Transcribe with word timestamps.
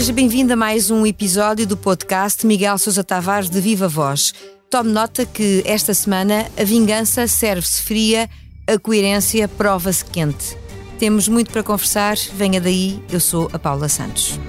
Seja 0.00 0.14
bem-vindo 0.14 0.54
a 0.54 0.56
mais 0.56 0.90
um 0.90 1.04
episódio 1.04 1.66
do 1.66 1.76
podcast 1.76 2.46
Miguel 2.46 2.78
Sousa 2.78 3.04
Tavares 3.04 3.50
de 3.50 3.60
Viva 3.60 3.86
Voz. 3.86 4.32
Tome 4.70 4.90
nota 4.90 5.26
que 5.26 5.62
esta 5.66 5.92
semana 5.92 6.46
a 6.58 6.64
vingança 6.64 7.26
serve-se 7.26 7.82
fria, 7.82 8.26
a 8.66 8.78
coerência 8.78 9.46
prova-se 9.46 10.02
quente. 10.06 10.56
Temos 10.98 11.28
muito 11.28 11.50
para 11.50 11.62
conversar, 11.62 12.16
venha 12.34 12.58
daí, 12.58 12.98
eu 13.12 13.20
sou 13.20 13.50
a 13.52 13.58
Paula 13.58 13.90
Santos. 13.90 14.40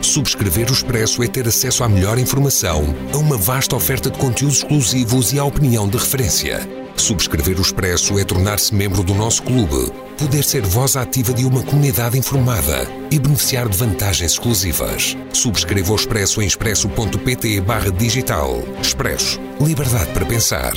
Subscrever 0.00 0.70
o 0.70 0.72
Expresso 0.72 1.22
é 1.22 1.28
ter 1.28 1.46
acesso 1.46 1.84
à 1.84 1.88
melhor 1.88 2.18
informação, 2.18 2.82
a 3.12 3.18
uma 3.18 3.36
vasta 3.36 3.76
oferta 3.76 4.08
de 4.08 4.18
conteúdos 4.18 4.60
exclusivos 4.62 5.34
e 5.34 5.38
à 5.38 5.44
opinião 5.44 5.86
de 5.86 5.98
referência. 5.98 6.83
Subscrever 6.96 7.58
o 7.58 7.62
Expresso 7.62 8.18
é 8.18 8.24
tornar-se 8.24 8.74
membro 8.74 9.02
do 9.02 9.14
nosso 9.14 9.42
clube, 9.42 9.92
poder 10.16 10.44
ser 10.44 10.62
voz 10.62 10.96
ativa 10.96 11.32
de 11.32 11.44
uma 11.44 11.62
comunidade 11.62 12.16
informada 12.16 12.88
e 13.10 13.18
beneficiar 13.18 13.68
de 13.68 13.76
vantagens 13.76 14.32
exclusivas. 14.32 15.16
Subscreva 15.32 15.92
o 15.92 15.96
Expresso 15.96 16.40
em 16.40 16.46
expresso.pt 16.46 17.60
barra 17.60 17.90
digital. 17.90 18.62
Expresso. 18.80 19.40
Liberdade 19.60 20.12
para 20.12 20.24
pensar. 20.24 20.72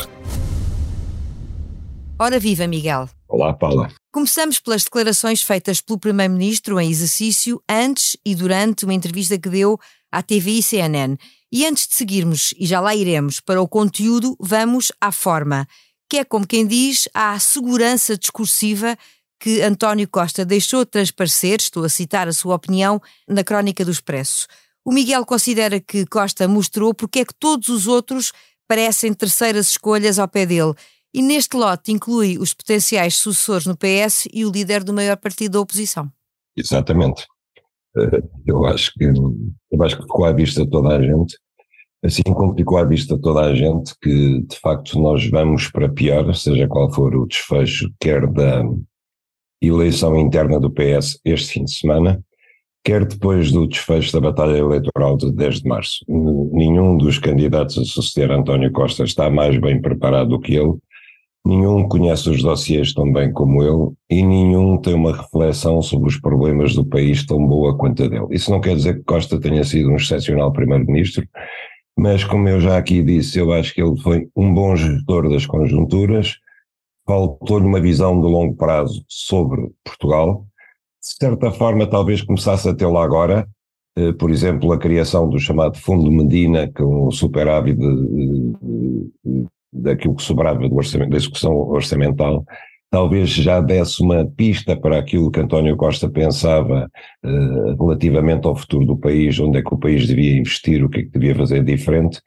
Ora 2.20 2.40
viva, 2.40 2.68
Miguel. 2.68 3.08
Olá, 3.30 3.54
Paula. 3.54 3.90
Começamos 4.12 4.58
pelas 4.60 4.84
declarações 4.84 5.44
feitas 5.44 5.80
pelo 5.80 6.00
Primeiro-Ministro 6.00 6.80
em 6.80 6.90
exercício 6.90 7.62
antes 7.70 8.18
e 8.26 8.34
durante 8.34 8.86
uma 8.86 8.94
entrevista 8.94 9.38
que 9.38 9.50
deu 9.50 9.78
à 10.12 10.24
TVI 10.24 10.64
CNN. 10.64 11.16
E 11.52 11.66
antes 11.66 11.88
de 11.88 11.94
seguirmos, 11.94 12.54
e 12.58 12.66
já 12.66 12.80
lá 12.80 12.96
iremos, 12.96 13.40
para 13.40 13.62
o 13.62 13.68
conteúdo, 13.68 14.36
vamos 14.40 14.92
à 15.00 15.12
forma, 15.12 15.68
que 16.09 16.17
é 16.17 16.23
como 16.23 16.47
quem 16.47 16.66
diz, 16.66 17.08
à 17.13 17.38
segurança 17.39 18.17
discursiva 18.17 18.97
que 19.39 19.61
António 19.61 20.08
Costa 20.08 20.44
deixou 20.44 20.83
de 20.83 20.91
transparecer, 20.91 21.58
estou 21.59 21.83
a 21.83 21.89
citar 21.89 22.27
a 22.27 22.33
sua 22.33 22.55
opinião, 22.55 23.02
na 23.27 23.44
crónica 23.44 23.86
do 23.86 23.91
Expresso. 23.91 24.47
O 24.83 24.91
Miguel 24.91 25.25
considera 25.25 25.80
que 25.80 26.05
Costa 26.05 26.47
mostrou 26.47 26.94
porque 26.94 27.19
é 27.19 27.25
que 27.25 27.35
todos 27.35 27.69
os 27.69 27.88
outros 27.88 28.31
parecem 28.67 29.13
terceiras 29.13 29.69
escolhas 29.69 30.17
ao 30.17 30.28
pé 30.28 30.45
dele 30.45 30.73
e 31.13 31.22
neste 31.22 31.55
lote 31.55 31.91
inclui 31.91 32.38
os 32.38 32.53
potenciais 32.53 33.16
sucessores 33.16 33.66
no 33.66 33.75
PS 33.78 34.28
e 34.31 34.45
o 34.45 34.52
líder 34.52 34.83
do 34.83 34.94
maior 34.94 35.17
partido 35.17 35.53
da 35.53 35.59
oposição. 35.59 36.11
Exatamente. 36.55 37.25
Eu 38.45 38.66
acho 38.66 38.94
que, 38.94 39.05
eu 39.05 39.83
acho 39.83 39.97
que 39.97 40.03
ficou 40.03 40.23
à 40.23 40.31
vista 40.31 40.66
toda 40.69 40.95
a 40.95 41.02
gente, 41.02 41.35
assim 42.03 42.23
como 42.23 42.56
ficou 42.56 42.78
à 42.78 42.86
vista 42.86 43.17
toda 43.20 43.42
a 43.42 43.56
gente 43.56 43.94
que 44.02 44.42
de 44.42 44.59
facto 44.59 45.00
nós 45.00 45.28
vamos 45.30 45.70
para 45.70 45.90
pior, 45.90 46.34
seja 46.34 46.67
qual 46.67 46.92
for 46.92 47.16
o 47.16 47.26
desfecho, 47.26 47.92
quer 48.00 48.28
da 48.28 48.64
eleição 49.62 50.18
interna 50.18 50.59
do 50.59 50.72
PS 50.72 51.20
este 51.25 51.53
fim 51.53 51.64
de 51.66 51.73
semana, 51.73 52.23
quer 52.84 53.06
depois 53.06 53.52
do 53.52 53.68
desfecho 53.68 54.14
da 54.14 54.22
batalha 54.22 54.58
eleitoral 54.58 55.18
de 55.18 55.31
10 55.31 55.62
de 55.62 55.68
março. 55.68 56.06
Nenhum 56.08 56.95
dos 56.98 57.18
candidatos 57.18 57.78
a 57.78 57.84
suceder 57.84 58.31
António 58.31 58.72
Costa 58.72 59.03
está 59.03 59.30
mais 59.30 59.59
bem 59.59 59.81
preparado 59.81 60.30
do 60.30 60.40
que 60.40 60.56
ele 60.56 60.78
Nenhum 61.48 61.88
conhece 61.88 62.30
os 62.30 62.44
dossiês 62.44 62.94
tão 62.94 63.09
bem 63.09 63.31
como 63.31 63.64
ele 63.64 63.94
e 64.09 64.22
nenhum 64.22 64.78
tem 64.78 64.94
uma 64.94 65.16
reflexão 65.16 65.81
sobre 65.81 66.09
os 66.09 66.20
problemas 66.20 66.75
do 66.75 66.84
país 66.84 67.25
tão 67.25 67.48
boa 67.48 67.78
quanto 67.78 68.03
a 68.03 68.08
dele. 68.09 68.28
Isso 68.31 68.52
não 68.52 68.59
quer 68.59 68.75
dizer 68.75 68.98
que 68.98 69.06
Costa 69.06 69.40
tenha 69.40 69.64
sido 69.64 69.90
um 69.90 69.95
excepcional 69.95 70.52
primeiro-ministro, 70.52 71.25
mas 71.98 72.23
como 72.23 72.48
eu 72.48 72.59
já 72.62 72.78
aqui 72.78 73.02
disse, 73.02 73.40
eu 73.40 73.52
acho 73.52 73.73
que 73.73 73.81
ele 73.81 74.00
foi 74.00 74.30
um 74.36 74.53
bom 74.53 74.76
gestor 74.76 75.30
das 75.30 75.45
conjunturas, 75.45 76.38
faltou-lhe 77.06 77.66
uma 77.66 77.81
visão 77.81 78.22
de 78.22 78.28
longo 78.28 78.56
prazo 78.56 79.03
sobre 79.08 79.72
Portugal, 79.84 80.46
de 81.02 81.16
certa 81.18 81.52
forma 81.52 81.88
talvez 81.88 82.22
começasse 82.22 82.69
a 82.69 82.75
tê-la 82.75 83.03
agora, 83.03 83.47
eh, 83.96 84.13
por 84.13 84.30
exemplo, 84.30 84.72
a 84.72 84.78
criação 84.78 85.28
do 85.28 85.40
chamado 85.40 85.78
Fundo 85.78 86.12
Medina, 86.12 86.68
que 86.72 86.81
é 86.81 86.85
um 86.85 87.09
superávit 87.09 87.80
daquilo 89.74 90.16
que 90.16 90.24
sobrava 90.24 90.68
do 90.68 90.75
orçamento, 90.75 91.12
da 91.12 91.18
execução 91.18 91.53
orçamental, 91.53 92.46
talvez 92.90 93.30
já 93.30 93.59
desse 93.59 94.02
uma 94.02 94.25
pista 94.25 94.75
para 94.75 94.98
aquilo 94.98 95.31
que 95.31 95.40
António 95.40 95.75
Costa 95.75 96.09
pensava 96.09 96.90
uh, 97.24 97.84
relativamente 97.84 98.48
ao 98.48 98.56
futuro 98.56 98.86
do 98.86 98.98
país, 98.98 99.40
onde 99.40 99.59
é 99.59 99.62
que 99.62 99.74
o 99.74 99.78
país 99.78 100.08
devia 100.08 100.38
investir, 100.38 100.84
o 100.84 100.90
que 100.90 101.00
é 101.00 101.03
que 101.03 101.12
devia 101.12 101.36
fazer 101.36 101.64
diferente, 101.64 102.22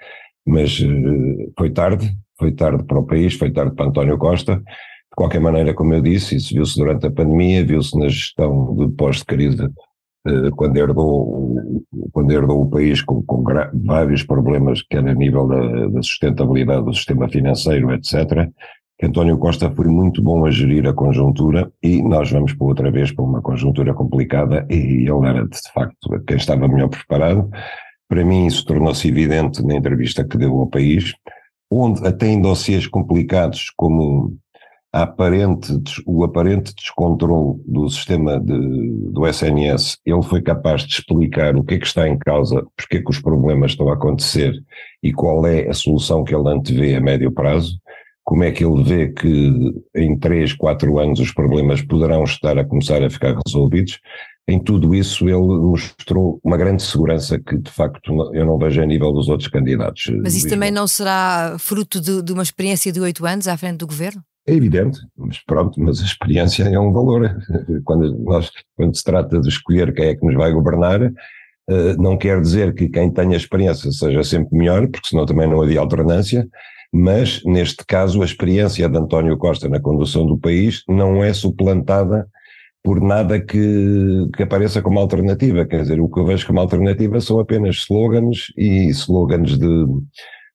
mas 0.47 0.81
uh, 0.81 1.53
foi 1.57 1.71
tarde, 1.71 2.11
foi 2.39 2.53
tarde 2.53 2.85
para 2.85 2.99
o 2.99 3.07
país, 3.07 3.35
foi 3.35 3.51
tarde 3.51 3.75
para 3.75 3.87
António 3.87 4.19
Costa. 4.19 4.57
De 4.57 5.17
qualquer 5.17 5.41
maneira, 5.41 5.75
como 5.75 5.93
eu 5.95 6.01
disse, 6.01 6.37
isso 6.37 6.55
viu-se 6.55 6.79
durante 6.79 7.07
a 7.07 7.11
pandemia, 7.11 7.65
viu-se 7.65 7.99
na 7.99 8.09
gestão 8.09 8.75
de 8.77 8.89
pós-crise 8.95 9.69
eh, 10.27 10.51
quando 10.55 10.77
herdou, 10.77 11.57
quando 12.13 12.31
herdou 12.31 12.63
o 12.63 12.71
país 12.71 13.03
com, 13.03 13.23
com 13.23 13.43
vários 13.85 14.23
problemas, 14.23 14.83
quer 14.83 15.07
a 15.07 15.15
nível 15.15 15.47
da, 15.47 15.87
da, 15.89 16.03
sustentabilidade 16.03 16.85
do 16.85 16.95
sistema 16.95 17.29
financeiro, 17.29 17.93
etc., 17.93 18.49
António 19.03 19.39
Costa 19.39 19.71
foi 19.71 19.87
muito 19.87 20.23
bom 20.23 20.45
a 20.45 20.51
gerir 20.51 20.87
a 20.87 20.93
conjuntura 20.93 21.73
e 21.83 22.03
nós 22.03 22.31
vamos 22.31 22.53
por 22.53 22.69
outra 22.69 22.91
vez 22.91 23.11
para 23.13 23.25
uma 23.25 23.41
conjuntura 23.41 23.95
complicada 23.95 24.67
e 24.69 25.09
ele 25.09 25.27
era 25.27 25.47
de 25.47 25.59
facto 25.73 26.23
quem 26.27 26.37
estava 26.37 26.69
melhor 26.69 26.89
preparado. 26.89 27.49
Para 28.09 28.25
mim 28.25 28.47
isso 28.47 28.65
tornou-se 28.67 29.09
evidente 29.09 29.65
na 29.65 29.75
entrevista 29.75 30.23
que 30.25 30.37
deu 30.37 30.59
ao 30.59 30.67
país, 30.67 31.15
onde 31.71 32.07
até 32.07 32.27
em 32.27 32.43
dossiês 32.43 32.87
complicados 32.87 33.73
como 33.77 34.37
aparente, 34.93 35.73
o 36.05 36.25
aparente 36.25 36.75
descontrole 36.75 37.61
do 37.65 37.89
sistema 37.89 38.41
de, 38.41 38.59
do 39.13 39.27
SNS, 39.27 39.99
ele 40.05 40.23
foi 40.23 40.43
capaz 40.43 40.83
de 40.83 40.93
explicar 40.95 41.57
o 41.57 41.63
que 41.63 41.75
é 41.75 41.79
que 41.79 41.87
está 41.87 42.09
em 42.09 42.19
causa, 42.19 42.67
porque 42.77 42.97
é 42.97 43.03
que 43.03 43.11
os 43.11 43.21
problemas 43.21 43.73
estão 43.73 43.89
a 43.89 43.95
acontecer 43.95 44.53
e 45.03 45.13
qual 45.13 45.47
é 45.47 45.69
a 45.69 45.73
solução 45.73 46.25
que 46.25 46.35
ele 46.35 46.49
antevê 46.49 46.97
a 46.97 47.01
médio 47.01 47.31
prazo, 47.31 47.79
como 48.31 48.45
é 48.45 48.53
que 48.53 48.65
ele 48.65 48.85
vê 48.85 49.09
que 49.09 49.75
em 49.93 50.17
3, 50.17 50.53
4 50.53 50.99
anos 51.01 51.19
os 51.19 51.33
problemas 51.33 51.83
poderão 51.83 52.23
estar 52.23 52.57
a 52.57 52.65
começar 52.65 53.03
a 53.03 53.11
ficar 53.11 53.37
resolvidos. 53.45 53.99
Em 54.47 54.57
tudo 54.57 54.95
isso 54.95 55.29
ele 55.29 55.41
mostrou 55.41 56.39
uma 56.45 56.57
grande 56.57 56.81
segurança 56.81 57.41
que 57.41 57.59
de 57.59 57.73
facto 57.73 58.31
eu 58.33 58.47
não 58.47 58.57
vejo 58.57 58.81
a 58.81 58.87
nível 58.87 59.11
dos 59.11 59.29
outros 59.29 59.49
candidatos. 59.49 60.13
Mas 60.23 60.37
isso 60.37 60.49
também 60.49 60.71
não 60.71 60.87
será 60.87 61.57
fruto 61.59 62.01
de, 62.01 62.23
de 62.23 62.33
uma 62.33 62.45
experiência 62.45 62.93
de 62.93 63.01
oito 63.01 63.27
anos 63.27 63.49
à 63.49 63.57
frente 63.57 63.79
do 63.79 63.87
governo? 63.89 64.23
É 64.47 64.55
evidente, 64.55 65.01
mas 65.19 65.41
pronto, 65.45 65.81
mas 65.81 66.01
a 66.01 66.05
experiência 66.05 66.63
é 66.63 66.79
um 66.79 66.93
valor. 66.93 67.37
Quando, 67.85 68.17
nós, 68.17 68.49
quando 68.77 68.97
se 68.97 69.03
trata 69.03 69.41
de 69.41 69.49
escolher 69.49 69.93
quem 69.93 70.07
é 70.07 70.15
que 70.15 70.25
nos 70.25 70.37
vai 70.37 70.53
governar, 70.53 71.03
eh, 71.03 71.97
não 71.99 72.17
quer 72.17 72.41
dizer 72.41 72.75
que 72.75 72.89
quem 72.89 73.11
tenha 73.13 73.37
experiência 73.37 73.91
seja 73.91 74.23
sempre 74.23 74.57
melhor, 74.57 74.87
porque 74.87 75.09
senão 75.09 75.27
também 75.27 75.49
não 75.49 75.61
havia 75.61 75.81
alternância, 75.81 76.49
mas 76.93 77.43
neste 77.45 77.85
caso 77.87 78.23
a 78.23 78.25
experiência 78.25 78.89
de 78.89 78.99
António 78.99 79.37
Costa 79.37 79.69
na 79.69 79.81
condução 79.81 80.27
do 80.27 80.39
país 80.39 80.83
não 80.89 81.23
é 81.23 81.33
suplantada 81.33 82.27
por 82.83 83.01
nada 83.01 83.39
que, 83.39 84.29
que 84.35 84.43
apareça 84.43 84.81
como 84.81 84.99
alternativa. 84.99 85.67
Quer 85.67 85.83
dizer, 85.83 86.01
o 86.01 86.09
que 86.09 86.19
eu 86.19 86.25
vejo 86.25 86.47
como 86.47 86.61
alternativa 86.61 87.21
são 87.21 87.39
apenas 87.39 87.77
slogans 87.77 88.53
e 88.57 88.89
slogans 88.89 89.59
de 89.59 89.87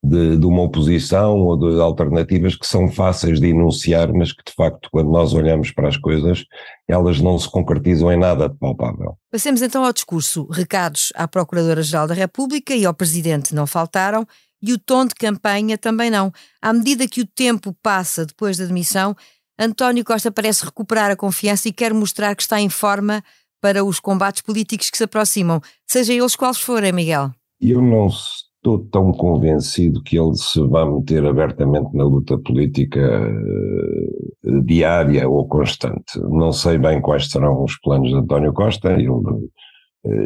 de, 0.06 0.38
de, 0.38 0.46
uma 0.46 0.62
oposição 0.62 1.38
ou 1.38 1.57
de 1.57 1.81
alternativas 1.81 2.56
que 2.56 2.67
são 2.67 2.88
fáceis 2.88 3.40
de 3.40 3.47
enunciar, 3.47 4.13
mas 4.13 4.31
que 4.31 4.44
de 4.46 4.53
facto, 4.53 4.88
quando 4.91 5.09
nós 5.09 5.34
olhamos 5.34 5.72
para 5.72 5.88
as 5.88 5.97
coisas, 5.97 6.46
elas 6.88 7.19
não 7.19 7.40
se 7.40 7.50
concretizam 7.50 8.12
em 8.12 8.17
nada 8.17 8.47
de 8.47 8.56
palpável. 8.56 9.17
Passemos 9.31 9.62
então 9.62 9.84
ao 9.84 9.91
discurso. 9.91 10.47
Recados 10.52 11.12
à 11.16 11.28
Procuradora-Geral 11.28 12.07
da 12.07 12.13
República 12.13 12.76
e 12.76 12.85
ao 12.85 12.93
Presidente 12.93 13.55
não 13.55 13.66
faltaram, 13.66 14.28
e 14.66 14.73
o 14.73 14.79
tom 14.79 15.06
de 15.06 15.14
campanha 15.16 15.78
também 15.78 16.09
não. 16.09 16.32
À 16.62 16.73
medida 16.73 17.08
que 17.08 17.22
o 17.22 17.28
tempo 17.28 17.76
passa 17.84 18.26
depois 18.26 18.58
da 18.58 18.66
demissão, 18.66 19.16
António 19.59 20.03
Costa 20.03 20.32
parece 20.32 20.66
recuperar 20.66 21.12
a 21.12 21.16
confiança 21.16 21.70
e 21.70 21.73
quer 21.73 21.94
mostrar 21.94 22.35
que 22.35 22.41
está 22.41 22.59
em 22.59 22.70
forma 22.70 23.23
para 23.62 23.84
os 23.84 24.00
combates 24.00 24.41
políticos 24.41 24.90
que 24.90 24.97
se 24.97 25.03
aproximam, 25.03 25.62
seja 25.88 26.14
eles 26.14 26.35
quais 26.35 26.58
forem, 26.59 26.91
Miguel. 26.91 27.32
Eu 27.59 27.82
não 27.82 28.08
estou 28.08 28.79
tão 28.91 29.12
convencido 29.12 30.03
que 30.03 30.20
ele 30.20 30.35
se 30.35 30.59
vai 30.67 30.85
meter 30.85 31.26
abertamente 31.26 31.96
na 31.96 32.03
luta 32.03 32.38
política 32.38 33.00
uh, 33.00 34.62
diária 34.64 35.28
ou 35.28 35.47
constante. 35.47 36.20
Não 36.20 36.52
sei 36.52 36.78
bem 36.78 37.02
quais 37.02 37.29
serão 37.29 37.64
os 37.64 37.78
planos 37.79 38.09
de 38.09 38.16
António 38.16 38.53
Costa, 38.53 38.91
ele 38.91 39.09
uh, 39.09 39.50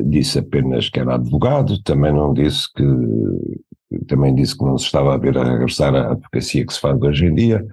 disse 0.06 0.40
apenas 0.40 0.90
que 0.90 1.00
era 1.00 1.16
advogado, 1.16 1.82
também 1.84 2.14
não 2.14 2.34
disse 2.34 2.68
que 2.74 2.84
também 4.10 4.36
disse 4.36 4.58
que 4.58 4.66
não 4.66 4.78
se 4.78 4.86
estava 4.86 5.14
a 5.14 5.18
ver 5.18 5.38
a 5.38 5.44
regressar 5.44 5.96
à 5.96 6.12
advocacia 6.12 6.66
que 6.66 6.74
se 6.74 6.80
faz 6.80 7.02
hoje 7.02 7.26
em 7.26 7.34
dia, 7.34 7.66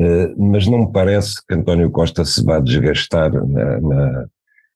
uh, 0.00 0.50
mas 0.50 0.66
não 0.66 0.86
me 0.86 0.92
parece 0.92 1.44
que 1.46 1.54
António 1.54 1.90
Costa 1.90 2.24
se 2.24 2.44
vá 2.44 2.58
desgastar 2.60 3.32
na, 3.32 3.80
na 3.80 4.26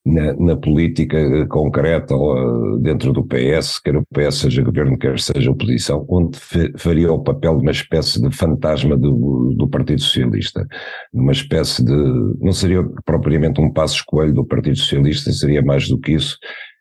na, 0.07 0.33
na, 0.35 0.57
política 0.57 1.47
concreta 1.49 2.15
ou 2.15 2.79
dentro 2.79 3.13
do 3.13 3.25
PS, 3.25 3.81
quer 3.81 3.97
o 3.97 4.05
PS 4.15 4.37
seja 4.37 4.63
governo, 4.63 4.97
quer 4.97 5.19
seja 5.19 5.51
oposição, 5.51 6.07
onde 6.09 6.39
faria 6.79 7.13
o 7.13 7.19
papel 7.19 7.57
de 7.57 7.63
uma 7.63 7.73
espécie 7.73 8.23
de 8.23 8.31
fantasma 8.35 8.97
do, 8.97 9.53
do 9.57 9.69
Partido 9.69 10.01
Socialista, 10.01 10.65
uma 11.13 11.33
espécie 11.33 11.85
de, 11.85 11.93
não 12.41 12.53
seria 12.53 12.85
propriamente 13.05 13.61
um 13.61 13.73
passo 13.73 13.97
escolho 13.97 14.33
do 14.33 14.45
Partido 14.45 14.77
Socialista, 14.77 15.33
seria 15.33 15.61
mais 15.61 15.89
do 15.89 15.99
que 15.99 16.13
isso, 16.13 16.39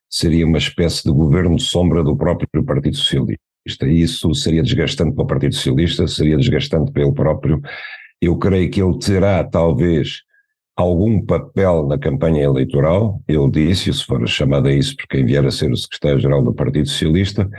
seria 0.08 0.46
uma 0.46 0.60
espécie 0.60 1.04
de 1.04 1.12
governo 1.12 1.56
de 1.56 1.64
sombra 1.64 2.04
do 2.04 2.16
próprio 2.16 2.64
Partido 2.64 2.96
Socialista. 2.96 3.44
E 3.68 4.02
isso 4.02 4.34
seria 4.36 4.62
desgastante 4.62 5.16
para 5.16 5.24
o 5.24 5.28
Partido 5.28 5.56
Socialista, 5.56 6.08
seria 6.08 6.38
desgastante 6.38 6.92
para 6.92 7.04
ele 7.04 7.14
próprio. 7.14 7.62
Eu 8.22 8.38
creio 8.38 8.70
que 8.70 8.82
ele 8.82 8.98
terá, 9.00 9.44
talvez, 9.44 10.22
algum 10.76 11.22
papel 11.26 11.88
na 11.88 11.98
campanha 11.98 12.44
eleitoral, 12.44 13.22
ele 13.28 13.50
disse, 13.50 13.94
se 13.94 14.04
for 14.04 14.28
chamado 14.28 14.68
a 14.68 14.74
isso 14.74 14.96
porque 14.96 15.18
quem 15.18 15.26
vier 15.26 15.46
a 15.46 15.52
ser 15.52 15.72
o 15.72 15.78
secretário-geral 15.78 16.44
do 16.44 16.54
Partido 16.54 16.88
Socialista, 16.88 17.50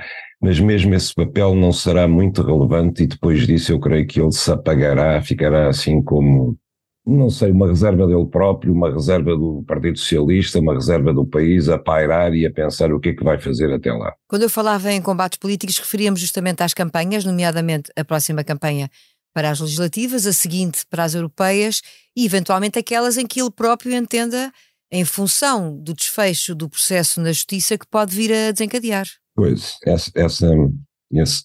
mas 0.41 0.61
mesmo 0.61 0.94
esse 0.94 1.14
papel 1.14 1.55
não 1.55 1.73
será 1.73 2.06
muito 2.06 2.43
relevante 2.43 3.05
e 3.05 3.06
depois 3.06 3.47
disso 3.47 3.73
eu 3.73 3.81
creio 3.81 4.06
que 4.06 4.20
ele 4.20 4.32
se 4.32 4.50
apagará, 4.53 5.20
ficará 5.23 5.69
assim 5.69 6.03
como, 6.03 6.56
não 7.06 7.31
sei, 7.31 7.53
uma 7.53 7.69
reserva 7.69 8.05
dele 8.06 8.26
próprio, 8.26 8.73
uma 8.73 8.93
reserva 8.93 9.37
do 9.37 9.62
Partido 9.67 9.97
Socialista, 9.97 10.58
uma 10.58 10.75
reserva 10.75 11.14
do 11.14 11.25
país 11.25 11.69
a 11.69 11.79
pairar 11.79 12.35
e 12.35 12.44
a 12.44 12.50
pensar 12.50 12.93
o 12.93 12.99
que 12.99 13.11
é 13.11 13.14
que 13.14 13.23
vai 13.23 13.38
fazer 13.38 13.73
até 13.73 13.93
lá. 13.93 14.12
Quando 14.26 14.43
eu 14.43 14.50
falava 14.50 14.93
em 14.93 15.00
combates 15.00 15.38
políticos, 15.38 15.79
referíamos 15.79 16.19
justamente 16.19 16.64
às 16.64 16.75
campanhas, 16.75 17.25
nomeadamente 17.25 17.93
a 17.97 18.05
próxima 18.05 18.43
campanha 18.43 18.91
para 19.32 19.50
as 19.50 19.61
legislativas, 19.61 20.26
a 20.26 20.32
seguinte 20.32 20.85
para 20.91 21.05
as 21.05 21.14
europeias 21.14 21.81
e, 22.17 22.25
eventualmente, 22.25 22.79
aquelas 22.79 23.17
em 23.17 23.26
que 23.26 23.41
ele 23.41 23.50
próprio 23.53 23.94
entenda, 23.94 24.50
em 24.91 25.05
função 25.05 25.76
do 25.79 25.94
desfecho 25.94 26.55
do 26.55 26.69
processo 26.69 27.20
na 27.20 27.31
justiça, 27.31 27.79
que 27.79 27.87
pode 27.87 28.17
vir 28.17 28.32
a 28.32 28.50
desencadear. 28.50 29.06
Pois, 29.35 29.76
essa, 29.85 30.11
esse, 30.17 30.47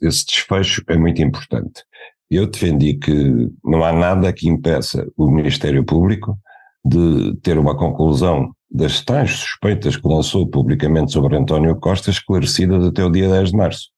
esse 0.02 0.26
desfecho 0.26 0.82
é 0.88 0.98
muito 0.98 1.22
importante. 1.22 1.84
Eu 2.32 2.48
defendi 2.48 2.94
que 2.94 3.50
não 3.62 3.84
há 3.84 3.92
nada 3.92 4.32
que 4.32 4.48
impeça 4.48 5.06
o 5.18 5.30
Ministério 5.30 5.84
Público 5.84 6.38
de 6.84 7.36
ter 7.44 7.60
uma 7.60 7.78
conclusão 7.78 8.54
das 8.72 9.04
tais 9.04 9.32
suspeitas 9.32 9.98
que 9.98 10.08
lançou 10.08 10.48
publicamente 10.48 11.12
sobre 11.12 11.36
António 11.36 11.76
Costa 11.76 12.10
esclarecidas 12.10 12.86
até 12.86 13.04
o 13.04 13.12
dia 13.12 13.28
10 13.28 13.52
de 13.52 13.58
março. 13.58 13.90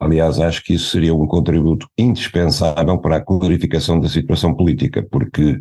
Aliás, 0.00 0.40
acho 0.40 0.64
que 0.64 0.74
isso 0.74 0.90
seria 0.90 1.14
um 1.14 1.28
contributo 1.28 1.86
indispensável 1.96 2.98
para 2.98 3.18
a 3.18 3.24
clarificação 3.24 4.00
da 4.00 4.08
situação 4.08 4.52
política, 4.52 5.06
porque 5.08 5.60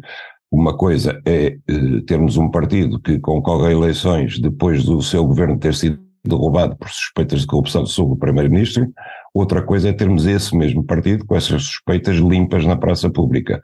uma 0.51 0.75
coisa 0.75 1.21
é 1.28 1.57
eh, 1.68 2.01
termos 2.07 2.38
um 2.38 2.50
partido 2.50 3.00
que 3.00 3.19
concorre 3.19 3.68
a 3.68 3.71
eleições 3.71 4.39
depois 4.39 4.83
do 4.83 5.00
seu 5.00 5.24
governo 5.25 5.60
ter 5.60 5.75
sido 5.75 6.00
derrubado 6.25 6.75
por 6.75 6.89
suspeitas 6.89 7.42
de 7.42 7.48
corrupção 7.48 7.86
sobre 7.86 8.16
o 8.16 8.18
primeiro-ministro, 8.18 8.92
outra 9.35 9.61
coisa 9.61 9.89
é 9.89 9.93
termos 9.93 10.25
esse 10.25 10.55
mesmo 10.55 10.83
partido 10.83 11.25
com 11.25 11.35
essas 11.35 11.63
suspeitas 11.63 12.15
limpas 12.15 12.65
na 12.65 12.77
praça 12.77 13.09
pública. 13.09 13.61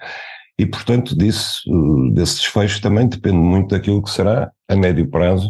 E, 0.59 0.65
portanto, 0.65 1.18
disso, 1.18 1.63
eh, 1.68 2.13
desse 2.13 2.35
desfecho 2.35 2.81
também 2.81 3.07
depende 3.07 3.38
muito 3.38 3.69
daquilo 3.69 4.03
que 4.03 4.09
será, 4.09 4.51
a 4.68 4.75
médio 4.75 5.09
prazo, 5.09 5.50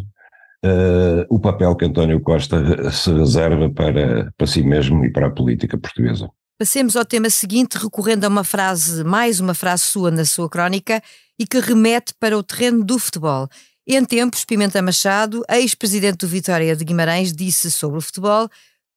uh, 0.63 1.25
o 1.29 1.39
papel 1.39 1.75
que 1.75 1.85
António 1.85 2.21
Costa 2.21 2.91
se 2.91 3.11
reserva 3.11 3.69
para, 3.69 4.31
para 4.37 4.47
si 4.47 4.61
mesmo 4.63 5.03
e 5.03 5.11
para 5.11 5.27
a 5.27 5.31
política 5.31 5.77
portuguesa. 5.77 6.29
Passemos 6.57 6.95
ao 6.95 7.03
tema 7.03 7.29
seguinte, 7.29 7.77
recorrendo 7.77 8.25
a 8.25 8.27
uma 8.27 8.43
frase, 8.43 9.03
mais 9.03 9.39
uma 9.39 9.55
frase 9.55 9.83
sua 9.83 10.11
na 10.11 10.23
sua 10.23 10.47
crónica, 10.47 11.01
e 11.39 11.45
que 11.45 11.59
remete 11.59 12.13
para 12.19 12.37
o 12.37 12.43
terreno 12.43 12.83
do 12.83 12.99
futebol. 12.99 13.49
Em 13.87 14.05
tempos, 14.05 14.45
Pimenta 14.45 14.79
Machado, 14.81 15.43
ex-presidente 15.49 16.19
do 16.19 16.27
Vitória 16.27 16.75
de 16.75 16.85
Guimarães, 16.85 17.33
disse 17.33 17.71
sobre 17.71 17.97
o 17.97 18.01
futebol 18.01 18.47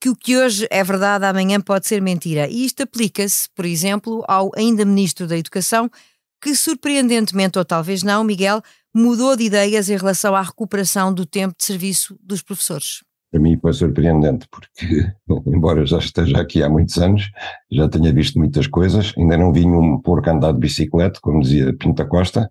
que 0.00 0.08
o 0.08 0.16
que 0.16 0.36
hoje 0.36 0.66
é 0.70 0.84
verdade 0.84 1.24
amanhã 1.24 1.60
pode 1.60 1.86
ser 1.86 2.00
mentira. 2.02 2.48
E 2.48 2.64
isto 2.64 2.82
aplica-se, 2.82 3.48
por 3.54 3.64
exemplo, 3.64 4.24
ao 4.28 4.50
ainda 4.54 4.84
ministro 4.84 5.26
da 5.26 5.36
Educação, 5.36 5.90
que 6.42 6.54
surpreendentemente, 6.54 7.58
ou 7.58 7.64
talvez 7.64 8.02
não, 8.02 8.22
Miguel, 8.22 8.62
mudou 8.94 9.34
de 9.34 9.44
ideias 9.44 9.88
em 9.88 9.96
relação 9.96 10.34
à 10.34 10.42
recuperação 10.42 11.12
do 11.12 11.24
tempo 11.24 11.54
de 11.58 11.64
serviço 11.64 12.16
dos 12.20 12.42
professores? 12.42 13.02
Para 13.34 13.42
mim 13.42 13.58
foi 13.60 13.72
surpreendente, 13.72 14.46
porque, 14.48 15.10
embora 15.52 15.84
já 15.84 15.98
esteja 15.98 16.40
aqui 16.40 16.62
há 16.62 16.68
muitos 16.68 16.96
anos, 16.98 17.28
já 17.68 17.88
tenha 17.88 18.12
visto 18.12 18.38
muitas 18.38 18.68
coisas, 18.68 19.12
ainda 19.18 19.36
não 19.36 19.52
vi 19.52 19.66
um 19.66 20.00
porco 20.00 20.30
andar 20.30 20.52
de 20.52 20.60
bicicleta, 20.60 21.18
como 21.20 21.40
dizia 21.40 21.74
Pinta 21.76 22.04
Costa, 22.04 22.48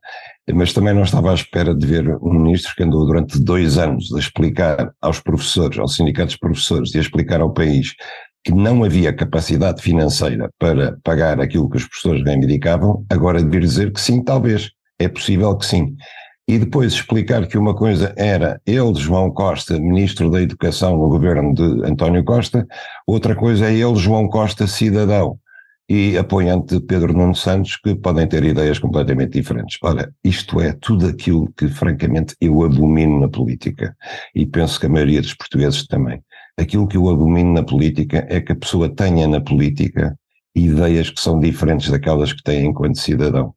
mas 0.53 0.73
também 0.73 0.93
não 0.93 1.03
estava 1.03 1.31
à 1.31 1.35
espera 1.35 1.73
de 1.73 1.87
ver 1.87 2.17
um 2.21 2.33
ministro 2.33 2.75
que 2.75 2.83
andou 2.83 3.05
durante 3.05 3.41
dois 3.41 3.77
anos 3.77 4.13
a 4.13 4.19
explicar 4.19 4.91
aos 5.01 5.21
professores, 5.21 5.79
aos 5.79 5.95
sindicatos 5.95 6.33
de 6.33 6.39
professores, 6.39 6.93
e 6.93 6.97
a 6.97 7.01
explicar 7.01 7.39
ao 7.39 7.53
país 7.53 7.93
que 8.43 8.51
não 8.51 8.83
havia 8.83 9.13
capacidade 9.13 9.81
financeira 9.81 10.49
para 10.59 10.97
pagar 11.01 11.39
aquilo 11.39 11.69
que 11.69 11.77
os 11.77 11.87
professores 11.87 12.25
reivindicavam, 12.25 13.05
agora 13.09 13.41
de 13.41 13.49
vir 13.49 13.61
dizer 13.61 13.93
que 13.93 14.01
sim, 14.01 14.21
talvez, 14.21 14.69
é 14.99 15.07
possível 15.07 15.55
que 15.55 15.65
sim 15.65 15.95
e 16.47 16.57
depois 16.57 16.93
explicar 16.93 17.47
que 17.47 17.57
uma 17.57 17.73
coisa 17.73 18.13
era 18.17 18.61
ele, 18.65 18.93
João 18.95 19.31
Costa, 19.31 19.79
Ministro 19.79 20.29
da 20.29 20.41
Educação 20.41 20.97
no 20.97 21.07
governo 21.07 21.53
de 21.53 21.85
António 21.85 22.23
Costa, 22.23 22.67
outra 23.07 23.35
coisa 23.35 23.67
é 23.67 23.73
ele, 23.73 23.95
João 23.95 24.27
Costa, 24.27 24.67
cidadão 24.67 25.39
e 25.87 26.17
apoiante 26.17 26.75
de 26.75 26.85
Pedro 26.85 27.13
Nuno 27.13 27.35
Santos, 27.35 27.77
que 27.77 27.95
podem 27.95 28.27
ter 28.27 28.43
ideias 28.43 28.79
completamente 28.79 29.33
diferentes. 29.33 29.77
Ora, 29.81 30.13
isto 30.23 30.59
é 30.59 30.73
tudo 30.73 31.07
aquilo 31.07 31.51
que, 31.57 31.67
francamente, 31.67 32.35
eu 32.41 32.63
abomino 32.63 33.19
na 33.19 33.29
política 33.29 33.95
e 34.33 34.45
penso 34.45 34.79
que 34.79 34.85
a 34.85 34.89
maioria 34.89 35.21
dos 35.21 35.33
portugueses 35.33 35.85
também. 35.87 36.21
Aquilo 36.57 36.87
que 36.87 36.97
eu 36.97 37.09
abomino 37.09 37.53
na 37.53 37.63
política 37.63 38.25
é 38.29 38.39
que 38.39 38.51
a 38.51 38.55
pessoa 38.55 38.89
tenha 38.89 39.27
na 39.27 39.41
política 39.41 40.17
ideias 40.55 41.09
que 41.09 41.19
são 41.19 41.39
diferentes 41.39 41.89
daquelas 41.89 42.31
que 42.31 42.43
tem 42.43 42.67
enquanto 42.67 42.99
cidadão 42.99 43.53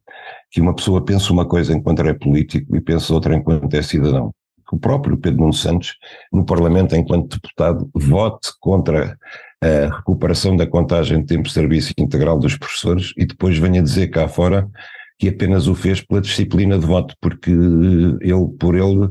que 0.51 0.61
uma 0.61 0.75
pessoa 0.75 1.03
pensa 1.03 1.31
uma 1.31 1.45
coisa 1.45 1.73
enquanto 1.73 2.01
é 2.01 2.13
político 2.13 2.75
e 2.75 2.81
pensa 2.81 3.13
outra 3.13 3.35
enquanto 3.35 3.73
é 3.73 3.81
cidadão. 3.81 4.33
Que 4.67 4.75
o 4.75 4.79
próprio 4.79 5.17
Pedro 5.17 5.41
Nuno 5.41 5.53
Santos, 5.53 5.95
no 6.31 6.45
Parlamento, 6.45 6.95
enquanto 6.95 7.35
deputado, 7.35 7.89
vote 7.93 8.49
contra 8.59 9.17
a 9.61 9.95
recuperação 9.95 10.55
da 10.55 10.67
contagem 10.67 11.21
de 11.21 11.25
tempo 11.25 11.43
de 11.43 11.53
serviço 11.53 11.93
integral 11.97 12.37
dos 12.37 12.57
professores 12.57 13.13
e 13.17 13.25
depois 13.25 13.57
venha 13.57 13.81
dizer 13.81 14.07
cá 14.07 14.27
fora 14.27 14.69
que 15.19 15.29
apenas 15.29 15.67
o 15.67 15.75
fez 15.75 16.01
pela 16.01 16.21
disciplina 16.21 16.77
de 16.77 16.85
voto, 16.85 17.15
porque 17.19 17.49
ele, 17.49 18.47
por 18.59 18.75
ele, 18.75 19.09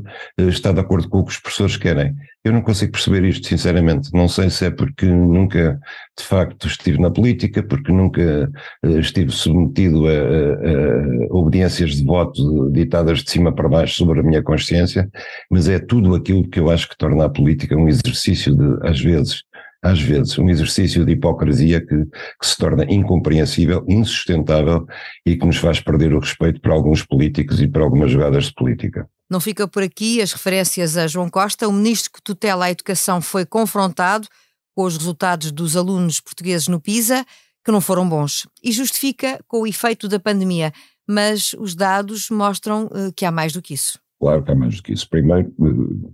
está 0.49 0.71
de 0.71 0.79
acordo 0.79 1.09
com 1.09 1.19
o 1.19 1.25
que 1.25 1.31
os 1.31 1.39
professores 1.39 1.77
querem. 1.77 2.15
Eu 2.43 2.53
não 2.53 2.61
consigo 2.61 2.93
perceber 2.93 3.25
isto, 3.25 3.45
sinceramente. 3.45 4.09
Não 4.13 4.29
sei 4.29 4.49
se 4.49 4.65
é 4.65 4.71
porque 4.71 5.05
nunca, 5.05 5.77
de 6.17 6.23
facto, 6.23 6.65
estive 6.65 6.97
na 6.97 7.11
política, 7.11 7.61
porque 7.61 7.91
nunca 7.91 8.49
eh, 8.85 8.99
estive 8.99 9.31
submetido 9.31 10.07
a, 10.07 10.11
a, 10.11 10.13
a 10.13 11.35
obediências 11.35 11.97
de 11.97 12.05
voto 12.05 12.71
ditadas 12.71 13.23
de 13.23 13.31
cima 13.31 13.53
para 13.53 13.67
baixo 13.67 13.95
sobre 13.95 14.21
a 14.21 14.23
minha 14.23 14.41
consciência, 14.41 15.09
mas 15.51 15.67
é 15.67 15.77
tudo 15.77 16.15
aquilo 16.15 16.47
que 16.47 16.59
eu 16.59 16.69
acho 16.69 16.87
que 16.87 16.97
torna 16.97 17.25
a 17.25 17.29
política 17.29 17.75
um 17.75 17.89
exercício 17.89 18.55
de, 18.55 18.87
às 18.87 19.01
vezes, 19.01 19.43
às 19.81 20.01
vezes, 20.01 20.37
um 20.37 20.49
exercício 20.49 21.05
de 21.05 21.13
hipocrisia 21.13 21.79
que, 21.79 22.05
que, 22.05 22.47
se 22.47 22.57
torna 22.57 22.83
incompreensível, 22.85 23.85
insustentável 23.87 24.85
e 25.25 25.37
que 25.37 25.45
nos 25.45 25.57
faz 25.57 25.79
perder 25.79 26.13
o 26.13 26.19
respeito 26.19 26.59
para 26.59 26.73
alguns 26.73 27.05
políticos 27.05 27.61
e 27.61 27.67
para 27.67 27.83
algumas 27.83 28.11
jogadas 28.11 28.45
de 28.45 28.53
política. 28.53 29.07
Não 29.29 29.39
fica 29.39 29.67
por 29.67 29.83
aqui 29.83 30.21
as 30.21 30.31
referências 30.31 30.97
a 30.97 31.05
João 31.05 31.29
Costa. 31.29 31.67
O 31.67 31.73
ministro 31.73 32.11
que 32.11 32.21
tutela 32.21 32.65
a 32.65 32.71
educação 32.71 33.21
foi 33.21 33.45
confrontado 33.45 34.27
com 34.75 34.83
os 34.83 34.97
resultados 34.97 35.51
dos 35.51 35.75
alunos 35.75 36.19
portugueses 36.19 36.67
no 36.67 36.79
PISA, 36.79 37.25
que 37.65 37.71
não 37.71 37.81
foram 37.81 38.07
bons, 38.07 38.47
e 38.63 38.71
justifica 38.71 39.39
com 39.47 39.61
o 39.61 39.67
efeito 39.67 40.07
da 40.07 40.19
pandemia. 40.19 40.71
Mas 41.07 41.53
os 41.53 41.75
dados 41.75 42.29
mostram 42.29 42.85
uh, 42.85 43.11
que 43.15 43.25
há 43.25 43.31
mais 43.31 43.53
do 43.53 43.61
que 43.61 43.73
isso. 43.73 43.99
Claro 44.19 44.43
que 44.43 44.51
há 44.51 44.55
mais 44.55 44.75
do 44.75 44.83
que 44.83 44.93
isso. 44.93 45.09
Primeiro, 45.09 45.53
uh, 45.57 46.13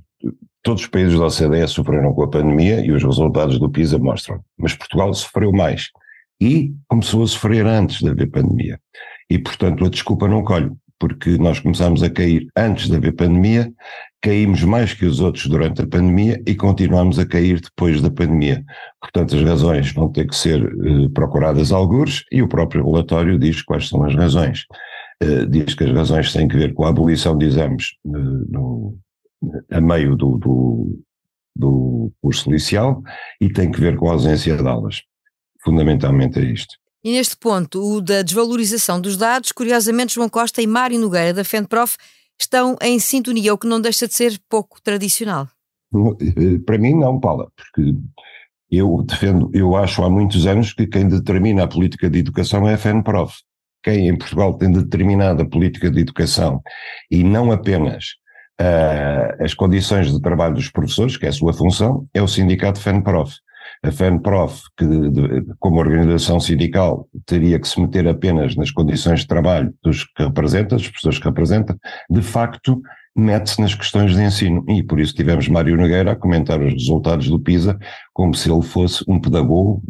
Todos 0.61 0.83
os 0.83 0.87
países 0.87 1.19
da 1.19 1.25
OCDE 1.25 1.67
sofreram 1.67 2.13
com 2.13 2.23
a 2.23 2.29
pandemia 2.29 2.85
e 2.85 2.91
os 2.91 3.03
resultados 3.03 3.59
do 3.59 3.69
PISA 3.69 3.99
mostram. 3.99 4.39
Mas 4.57 4.73
Portugal 4.73 5.13
sofreu 5.13 5.51
mais. 5.51 5.89
E 6.39 6.73
começou 6.87 7.23
a 7.23 7.27
sofrer 7.27 7.65
antes 7.65 8.01
da 8.01 8.11
haver 8.11 8.29
pandemia. 8.29 8.79
E, 9.29 9.37
portanto, 9.37 9.85
a 9.85 9.89
desculpa 9.89 10.27
não 10.27 10.43
colhe, 10.43 10.71
porque 10.99 11.37
nós 11.37 11.59
começámos 11.59 12.01
a 12.01 12.09
cair 12.09 12.47
antes 12.55 12.87
da 12.87 12.97
haver 12.97 13.13
pandemia, 13.13 13.71
caímos 14.21 14.63
mais 14.63 14.93
que 14.93 15.05
os 15.05 15.19
outros 15.19 15.47
durante 15.47 15.81
a 15.81 15.87
pandemia 15.87 16.41
e 16.47 16.55
continuamos 16.55 17.19
a 17.19 17.25
cair 17.25 17.59
depois 17.59 18.01
da 18.01 18.09
pandemia. 18.09 18.63
Portanto, 19.01 19.35
as 19.35 19.43
razões 19.43 19.91
vão 19.91 20.09
ter 20.09 20.25
que 20.27 20.35
ser 20.35 20.63
eh, 20.63 21.09
procuradas 21.13 21.73
algures 21.73 22.23
e 22.31 22.41
o 22.41 22.47
próprio 22.47 22.85
relatório 22.85 23.37
diz 23.37 23.61
quais 23.61 23.89
são 23.89 24.01
as 24.03 24.15
razões. 24.15 24.65
Uh, 25.21 25.45
diz 25.45 25.73
que 25.75 25.83
as 25.83 25.91
razões 25.91 26.33
têm 26.33 26.47
que 26.47 26.57
ver 26.57 26.73
com 26.73 26.85
a 26.85 26.89
abolição 26.89 27.37
de 27.37 27.45
exames 27.45 27.91
uh, 28.05 28.51
no, 28.51 28.97
a 29.71 29.81
meio 29.81 30.15
do, 30.15 30.37
do, 30.37 30.99
do 31.55 32.11
curso 32.21 32.49
inicial 32.49 33.01
e 33.39 33.51
tem 33.51 33.71
que 33.71 33.79
ver 33.79 33.97
com 33.97 34.09
a 34.09 34.13
ausência 34.13 34.55
de 34.55 34.67
aulas. 34.67 35.01
Fundamentalmente 35.63 36.39
é 36.39 36.43
isto. 36.43 36.75
E 37.03 37.11
neste 37.11 37.35
ponto, 37.35 37.81
o 37.81 38.01
da 38.01 38.21
desvalorização 38.21 38.99
dos 38.99 39.17
dados, 39.17 39.51
curiosamente, 39.51 40.15
João 40.15 40.29
Costa 40.29 40.61
e 40.61 40.67
Mário 40.67 40.99
Nogueira, 40.99 41.33
da 41.33 41.43
FENPROF, 41.43 41.97
estão 42.39 42.77
em 42.81 42.97
sintonia, 42.97 43.53
o 43.53 43.57
que 43.57 43.67
não 43.67 43.81
deixa 43.81 44.07
de 44.07 44.13
ser 44.13 44.39
pouco 44.49 44.81
tradicional. 44.81 45.47
Eh, 45.93 46.59
para 46.65 46.77
mim 46.77 46.93
não, 46.97 47.19
Paula, 47.19 47.51
porque 47.55 47.93
eu 48.71 49.03
defendo, 49.03 49.51
eu 49.53 49.75
acho 49.75 50.01
há 50.03 50.09
muitos 50.09 50.47
anos 50.47 50.73
que 50.73 50.87
quem 50.87 51.07
determina 51.07 51.63
a 51.63 51.67
política 51.67 52.09
de 52.09 52.19
educação 52.19 52.67
é 52.67 52.73
a 52.73 52.77
FENPROF. 52.77 53.41
Quem 53.83 54.07
em 54.07 54.17
Portugal 54.17 54.57
tem 54.57 54.71
determinado 54.71 55.43
a 55.43 55.45
política 55.45 55.91
de 55.91 55.99
educação 55.99 56.61
e 57.11 57.21
não 57.21 57.51
apenas 57.51 58.15
uh, 58.61 59.43
as 59.43 59.53
condições 59.53 60.11
de 60.11 60.21
trabalho 60.21 60.55
dos 60.55 60.69
professores, 60.69 61.17
que 61.17 61.25
é 61.25 61.29
a 61.29 61.33
sua 61.33 61.53
função, 61.53 62.07
é 62.13 62.21
o 62.21 62.27
sindicato 62.27 62.79
FENPROF. 62.79 63.33
A 63.83 63.91
FENPROF, 63.91 64.61
que 64.77 64.85
de, 64.85 65.45
como 65.59 65.79
organização 65.79 66.39
sindical 66.39 67.07
teria 67.25 67.59
que 67.59 67.67
se 67.67 67.79
meter 67.81 68.07
apenas 68.07 68.55
nas 68.55 68.71
condições 68.71 69.21
de 69.21 69.27
trabalho 69.27 69.73
dos 69.83 70.03
que 70.03 70.23
representa, 70.23 70.75
das 70.75 70.87
pessoas 70.87 71.17
que 71.17 71.25
representa, 71.25 71.77
de 72.09 72.21
facto 72.21 72.81
mete-se 73.15 73.61
nas 73.61 73.75
questões 73.75 74.15
de 74.15 74.23
ensino. 74.23 74.65
E 74.67 74.81
por 74.81 74.99
isso 74.99 75.13
tivemos 75.13 75.47
Mário 75.47 75.77
Nogueira 75.77 76.13
a 76.13 76.15
comentar 76.15 76.59
os 76.61 76.73
resultados 76.73 77.29
do 77.29 77.39
PISA 77.39 77.77
como 78.11 78.33
se 78.33 78.51
ele 78.51 78.61
fosse 78.61 79.03
um 79.07 79.19
pedagogo 79.19 79.81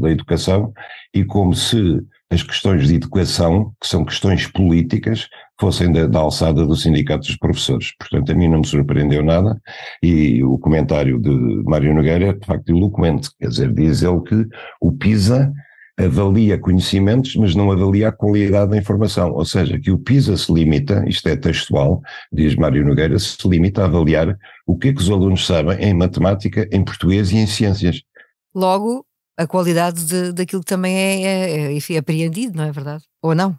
da 0.00 0.10
educação 0.10 0.72
e 1.14 1.24
como 1.24 1.54
se 1.54 2.00
as 2.34 2.42
questões 2.42 2.88
de 2.88 2.96
educação, 2.96 3.72
que 3.80 3.86
são 3.86 4.04
questões 4.04 4.46
políticas, 4.46 5.28
fossem 5.58 5.90
da, 5.92 6.06
da, 6.06 6.18
alçada 6.18 6.66
do 6.66 6.76
Sindicato 6.76 7.26
dos 7.26 7.36
Professores. 7.36 7.92
Portanto, 7.98 8.32
a 8.32 8.34
mim 8.34 8.48
não 8.48 8.58
me 8.58 8.66
surpreendeu 8.66 9.22
nada 9.22 9.60
e 10.02 10.42
o 10.42 10.58
comentário 10.58 11.20
de 11.20 11.30
Mário 11.64 11.94
Nogueira 11.94 12.26
é 12.26 12.32
de 12.32 12.44
facto 12.44 12.68
eloquente, 12.70 13.30
quer 13.38 13.48
dizer, 13.48 13.72
diz 13.72 14.02
ele 14.02 14.20
que 14.22 14.46
o 14.80 14.92
PISA 14.92 15.52
avalia 15.96 16.58
conhecimentos, 16.58 17.36
mas 17.36 17.54
não 17.54 17.70
avalia 17.70 18.08
a 18.08 18.12
qualidade 18.12 18.72
da 18.72 18.76
informação. 18.76 19.32
Ou 19.32 19.44
seja, 19.44 19.78
que 19.78 19.92
o 19.92 19.98
PISA 19.98 20.36
se 20.36 20.52
limita, 20.52 21.04
isto 21.06 21.28
é 21.28 21.36
textual, 21.36 22.02
diz 22.32 22.56
Mário 22.56 22.84
Nogueira, 22.84 23.16
se 23.18 23.36
limita 23.48 23.82
a 23.82 23.84
avaliar 23.84 24.36
o 24.66 24.76
que 24.76 24.88
é 24.88 24.92
que 24.92 25.00
os 25.00 25.08
alunos 25.08 25.46
sabem 25.46 25.78
em 25.78 25.94
matemática, 25.94 26.68
em 26.72 26.82
português 26.82 27.30
e 27.30 27.36
em 27.36 27.46
ciências. 27.46 28.02
Logo, 28.52 29.06
a 29.36 29.46
qualidade 29.46 30.04
de, 30.04 30.32
daquilo 30.32 30.62
que 30.62 30.68
também 30.68 30.96
é, 30.96 31.72
é, 31.72 31.78
é, 31.78 31.98
apreendido, 31.98 32.56
não 32.56 32.64
é 32.64 32.72
verdade? 32.72 33.04
Ou 33.22 33.34
não? 33.34 33.58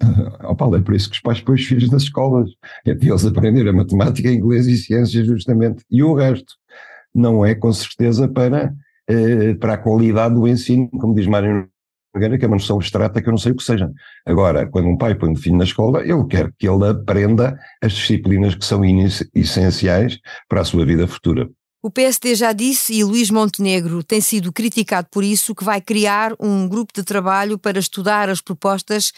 Oh, 0.44 0.54
Paulo, 0.54 0.76
é 0.76 0.80
por 0.80 0.94
isso 0.94 1.10
que 1.10 1.16
os 1.16 1.20
pais 1.20 1.40
põem 1.40 1.56
os 1.56 1.64
filhos 1.64 1.90
nas 1.90 2.04
escolas, 2.04 2.48
é 2.86 2.94
para 2.94 3.08
eles 3.08 3.26
aprenderem 3.26 3.70
a 3.70 3.72
matemática, 3.72 4.30
inglês 4.30 4.66
e 4.66 4.78
ciências 4.78 5.26
justamente, 5.26 5.84
e 5.90 6.02
o 6.02 6.14
resto 6.14 6.54
não 7.14 7.44
é 7.44 7.54
com 7.54 7.70
certeza 7.72 8.26
para 8.26 8.72
eh, 9.08 9.54
para 9.54 9.74
a 9.74 9.78
qualidade 9.78 10.34
do 10.34 10.46
ensino, 10.46 10.88
como 10.90 11.14
diz 11.14 11.26
Mário 11.26 11.66
Nogueira, 12.14 12.38
que 12.38 12.44
é 12.44 12.48
uma 12.48 12.56
noção 12.56 12.76
abstrata 12.76 13.22
que 13.22 13.28
eu 13.28 13.30
não 13.30 13.38
sei 13.38 13.52
o 13.52 13.56
que 13.56 13.62
seja. 13.62 13.90
Agora, 14.26 14.66
quando 14.66 14.86
um 14.88 14.98
pai 14.98 15.14
põe 15.14 15.30
um 15.30 15.36
filho 15.36 15.56
na 15.56 15.64
escola, 15.64 16.02
eu 16.04 16.26
quero 16.26 16.52
que 16.58 16.68
ele 16.68 16.86
aprenda 16.86 17.58
as 17.82 17.92
disciplinas 17.92 18.54
que 18.54 18.64
são 18.64 18.82
essenciais 19.34 20.18
para 20.46 20.60
a 20.60 20.64
sua 20.64 20.84
vida 20.84 21.06
futura. 21.06 21.48
O 21.82 21.90
PSD 21.90 22.34
já 22.34 22.52
disse, 22.52 22.94
e 22.94 23.04
Luís 23.04 23.30
Montenegro 23.30 24.02
tem 24.02 24.20
sido 24.20 24.52
criticado 24.52 25.08
por 25.10 25.22
isso, 25.22 25.54
que 25.54 25.64
vai 25.64 25.80
criar 25.80 26.34
um 26.40 26.68
grupo 26.68 26.92
de 26.92 27.04
trabalho 27.04 27.58
para 27.58 27.78
estudar 27.78 28.28
as 28.28 28.40
propostas 28.40 29.12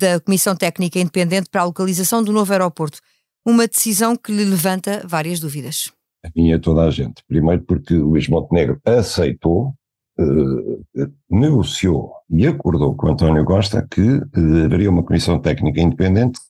da 0.00 0.18
Comissão 0.20 0.56
Técnica 0.56 0.98
Independente 0.98 1.50
para 1.50 1.62
a 1.62 1.64
localização 1.64 2.22
do 2.22 2.32
novo 2.32 2.52
aeroporto. 2.52 3.00
Uma 3.44 3.66
decisão 3.66 4.16
que 4.16 4.32
lhe 4.32 4.44
levanta 4.44 5.02
várias 5.06 5.40
dúvidas 5.40 5.90
a 6.26 6.54
é 6.54 6.58
toda 6.58 6.82
a 6.82 6.90
gente. 6.90 7.22
Primeiro 7.26 7.62
porque 7.62 7.94
Luís 7.94 8.28
Montenegro 8.28 8.80
aceitou, 8.84 9.74
eh, 10.18 11.08
negociou 11.30 12.14
e 12.30 12.46
acordou 12.46 12.94
com 12.96 13.08
António 13.08 13.44
Costa 13.44 13.86
que 13.88 14.00
eh, 14.00 14.64
haveria 14.64 14.90
uma 14.90 15.04
comissão 15.04 15.40
técnica 15.40 15.80
independente 15.80 16.40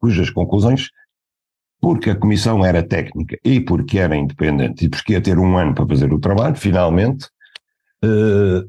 cujas 0.00 0.30
conclusões, 0.30 0.88
porque 1.82 2.10
a 2.10 2.16
comissão 2.16 2.64
era 2.64 2.80
técnica 2.80 3.36
e 3.44 3.60
porque 3.60 3.98
era 3.98 4.16
independente 4.16 4.84
e 4.84 4.88
porque 4.88 5.14
ia 5.14 5.20
ter 5.20 5.36
um 5.36 5.58
ano 5.58 5.74
para 5.74 5.86
fazer 5.88 6.12
o 6.12 6.20
trabalho, 6.20 6.54
finalmente, 6.54 7.26
eh, 8.04 8.62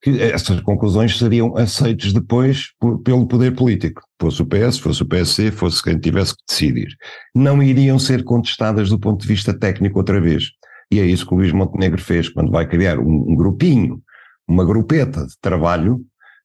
que 0.00 0.22
essas 0.22 0.60
conclusões 0.62 1.18
seriam 1.18 1.54
aceitas 1.58 2.14
depois 2.14 2.70
por, 2.80 3.00
pelo 3.00 3.26
poder 3.26 3.54
político, 3.54 4.00
fosse 4.18 4.40
o 4.40 4.46
PS, 4.46 4.78
fosse 4.78 5.02
o 5.02 5.06
PSC, 5.06 5.50
fosse 5.50 5.82
quem 5.82 5.98
tivesse 5.98 6.34
que 6.34 6.42
decidir. 6.48 6.88
Não 7.34 7.62
iriam 7.62 7.98
ser 7.98 8.24
contestadas 8.24 8.88
do 8.88 8.98
ponto 8.98 9.20
de 9.20 9.28
vista 9.28 9.52
técnico 9.52 9.98
outra 9.98 10.18
vez. 10.18 10.50
E 10.90 10.98
é 11.00 11.04
isso 11.04 11.26
que 11.26 11.34
o 11.34 11.36
Luís 11.36 11.52
Montenegro 11.52 12.00
fez 12.00 12.30
quando 12.30 12.50
vai 12.50 12.66
criar 12.66 12.98
um, 12.98 13.26
um 13.28 13.36
grupinho, 13.36 14.02
uma 14.48 14.64
grupeta 14.64 15.26
de 15.26 15.34
trabalho 15.38 16.00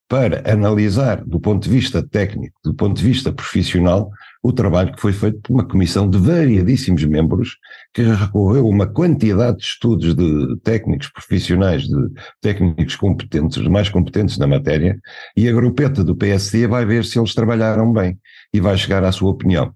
para 0.09 0.41
analisar 0.51 1.23
do 1.23 1.39
ponto 1.39 1.63
de 1.63 1.69
vista 1.69 2.01
técnico, 2.01 2.59
do 2.65 2.73
ponto 2.73 2.97
de 2.97 3.03
vista 3.03 3.31
profissional, 3.31 4.09
o 4.41 4.51
trabalho 4.51 4.91
que 4.91 4.99
foi 4.99 5.13
feito 5.13 5.39
por 5.41 5.53
uma 5.53 5.67
comissão 5.67 6.09
de 6.09 6.17
variadíssimos 6.17 7.05
membros 7.05 7.57
que 7.93 8.01
recorreu 8.01 8.65
a 8.65 8.69
uma 8.69 8.87
quantidade 8.87 9.57
de 9.57 9.63
estudos 9.65 10.15
de 10.15 10.57
técnicos 10.63 11.09
profissionais, 11.09 11.83
de 11.83 12.09
técnicos 12.41 12.95
competentes, 12.95 13.57
os 13.57 13.67
mais 13.67 13.87
competentes 13.87 14.39
na 14.39 14.47
matéria, 14.47 14.99
e 15.37 15.47
a 15.47 15.53
grupeta 15.53 16.03
do 16.03 16.15
PSD 16.15 16.65
vai 16.65 16.85
ver 16.85 17.05
se 17.05 17.19
eles 17.19 17.35
trabalharam 17.35 17.93
bem 17.93 18.17
e 18.51 18.59
vai 18.59 18.75
chegar 18.77 19.03
à 19.03 19.11
sua 19.11 19.29
opinião. 19.29 19.71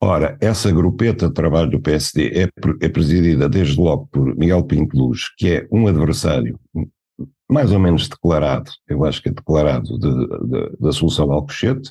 Ora, 0.00 0.38
essa 0.40 0.72
grupeta 0.72 1.28
de 1.28 1.34
trabalho 1.34 1.70
do 1.70 1.80
PSD 1.80 2.28
é, 2.28 2.48
é 2.80 2.88
presidida 2.88 3.48
desde 3.48 3.78
logo 3.78 4.08
por 4.10 4.34
Miguel 4.34 4.62
Pinto 4.62 4.96
Luz, 4.96 5.28
que 5.36 5.50
é 5.50 5.68
um 5.70 5.88
adversário 5.88 6.58
mais 7.50 7.72
ou 7.72 7.78
menos 7.78 8.08
declarado, 8.08 8.70
eu 8.88 9.04
acho 9.04 9.22
que 9.22 9.28
é 9.28 9.32
declarado, 9.32 9.98
de, 9.98 10.26
de, 10.48 10.76
da 10.78 10.92
solução 10.92 11.32
Alcochete, 11.32 11.90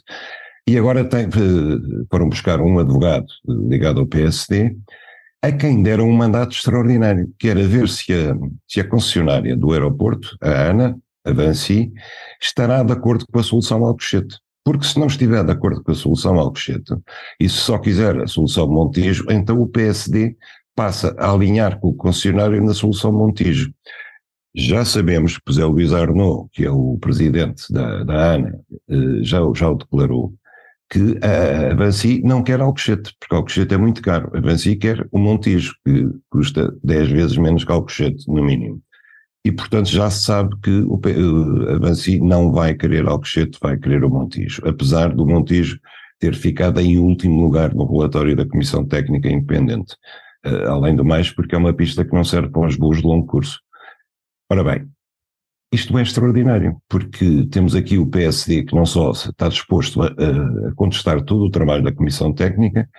e 0.68 0.78
agora 0.78 1.04
tem, 1.06 1.28
foram 2.12 2.30
buscar 2.30 2.60
um 2.60 2.78
advogado 2.78 3.28
ligado 3.48 4.00
ao 4.02 4.06
PSD, 4.06 4.76
a 5.42 5.52
quem 5.52 5.82
deram 5.82 6.10
um 6.10 6.16
mandato 6.16 6.52
extraordinário, 6.54 7.34
que 7.40 7.48
era 7.48 7.66
ver 7.66 7.88
se 7.88 8.12
a, 8.14 8.36
se 8.68 8.82
a 8.82 8.88
concessionária 8.88 9.56
do 9.56 9.72
aeroporto, 9.72 10.36
a 10.42 10.70
ANA, 10.70 10.98
a 11.26 11.32
Vansi, 11.32 11.92
estará 12.42 12.84
de 12.84 12.92
acordo 12.92 13.26
com 13.32 13.40
a 13.40 13.44
solução 13.44 13.86
Alcochete. 13.86 14.38
Porque 14.64 14.86
se 14.86 15.00
não 15.00 15.08
estiver 15.08 15.44
de 15.46 15.52
acordo 15.52 15.82
com 15.82 15.92
a 15.92 15.96
solução 15.96 16.38
Alcochete, 16.38 16.94
e 17.40 17.48
se 17.48 17.56
só 17.56 17.78
quiser 17.78 18.20
a 18.20 18.28
solução 18.28 18.68
Montijo, 18.68 19.26
então 19.30 19.62
o 19.62 19.68
PSD 19.68 20.36
passa 20.76 21.16
a 21.18 21.32
alinhar 21.32 21.80
com 21.80 21.90
o 21.90 21.94
concessionário 21.94 22.62
na 22.64 22.74
solução 22.74 23.12
Montijo. 23.12 23.72
Já 24.56 24.84
sabemos 24.86 25.38
que 25.38 25.44
José 25.48 25.66
Luís 25.66 25.94
Arnaud, 25.94 26.50
que 26.52 26.66
é 26.66 26.72
o 26.72 26.98
presidente 27.00 27.72
da, 27.72 28.04
da 28.04 28.34
ANA, 28.34 28.60
eh, 28.90 29.24
já, 29.24 29.40
já 29.54 29.70
o 29.70 29.76
declarou, 29.76 30.34
que 30.90 31.18
a 31.22 31.72
Avanci 31.74 32.22
não 32.24 32.42
quer 32.42 32.62
Alcochete, 32.62 33.14
porque 33.20 33.36
Alcochete 33.36 33.74
é 33.74 33.78
muito 33.78 34.02
caro. 34.02 34.32
A 34.34 34.38
Avanci 34.38 34.76
quer 34.76 35.06
o 35.12 35.20
Montijo, 35.20 35.76
que 35.86 36.08
custa 36.30 36.74
10 36.84 37.10
vezes 37.10 37.38
menos 37.38 37.64
que 37.64 37.72
Alcochete, 37.72 38.28
no 38.28 38.44
mínimo. 38.44 38.82
E, 39.44 39.52
portanto, 39.52 39.90
já 39.90 40.10
se 40.10 40.24
sabe 40.24 40.56
que 40.62 40.84
o 40.88 41.00
a 41.70 41.76
Avanci 41.76 42.20
não 42.20 42.52
vai 42.52 42.74
querer 42.74 43.08
Alcochete, 43.08 43.60
vai 43.62 43.78
querer 43.78 44.04
o 44.04 44.10
Montijo, 44.10 44.62
apesar 44.66 45.14
do 45.14 45.26
Montijo 45.26 45.80
ter 46.20 46.34
ficado 46.34 46.80
em 46.80 46.98
último 46.98 47.42
lugar 47.42 47.74
no 47.74 47.86
relatório 47.86 48.36
da 48.36 48.46
Comissão 48.46 48.86
Técnica 48.86 49.30
Independente. 49.30 49.96
Uh, 50.46 50.70
além 50.70 50.96
do 50.96 51.04
mais, 51.04 51.32
porque 51.32 51.56
é 51.56 51.58
uma 51.58 51.74
pista 51.74 52.06
que 52.06 52.14
não 52.14 52.24
serve 52.24 52.50
para 52.50 52.68
os 52.68 52.78
voos 52.78 52.98
de 52.98 53.04
longo 53.04 53.26
curso. 53.26 53.60
Ora 54.50 54.64
bem, 54.64 54.90
isto 55.72 55.98
é 55.98 56.02
extraordinário, 56.02 56.82
porque 56.88 57.46
temos 57.52 57.76
aqui 57.76 57.98
o 57.98 58.08
PSD 58.08 58.64
que 58.64 58.76
não 58.76 58.86
só 58.86 59.12
está 59.12 59.50
disposto 59.50 60.02
a, 60.02 60.08
a, 60.08 60.74
contestar 60.76 61.22
todo 61.22 61.44
o 61.44 61.52
trabalho 61.52 61.84
da 61.84 61.92
Comissão 61.92 62.34
Técnica, 62.34 62.90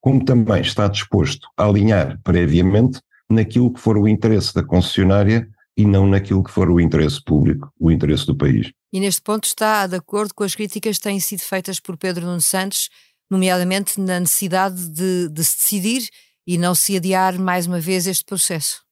como 0.00 0.24
também 0.24 0.60
está 0.60 0.86
disposto 0.88 1.48
a 1.56 1.64
alinhar 1.64 2.20
previamente 2.22 3.00
naquilo 3.30 3.72
que 3.72 3.80
for 3.80 3.96
o 3.96 4.06
interesse 4.06 4.54
da 4.54 4.62
concessionária 4.62 5.48
e 5.76 5.86
não 5.86 6.06
naquilo 6.06 6.42
que 6.42 6.50
for 6.50 6.70
o 6.70 6.80
interesse 6.80 7.22
público, 7.24 7.72
o 7.78 7.90
interesse 7.90 8.26
do 8.26 8.36
país. 8.36 8.70
E 8.92 9.00
neste 9.00 9.22
ponto 9.22 9.44
está 9.44 9.86
de 9.86 9.96
acordo 9.96 10.34
com 10.34 10.44
as 10.44 10.54
críticas 10.54 10.98
que 10.98 11.04
têm 11.04 11.20
sido 11.20 11.40
feitas 11.40 11.80
por 11.80 11.96
Pedro 11.96 12.26
Nuno 12.26 12.40
Santos, 12.40 12.90
nomeadamente 13.30 14.00
na 14.00 14.20
necessidade 14.20 14.88
de, 14.88 15.28
de 15.28 15.44
se 15.44 15.56
decidir 15.56 16.08
e 16.46 16.58
não 16.58 16.74
se 16.74 16.96
adiar 16.96 17.38
mais 17.38 17.66
uma 17.66 17.80
vez 17.80 18.06
este 18.06 18.24
processo. 18.24 18.87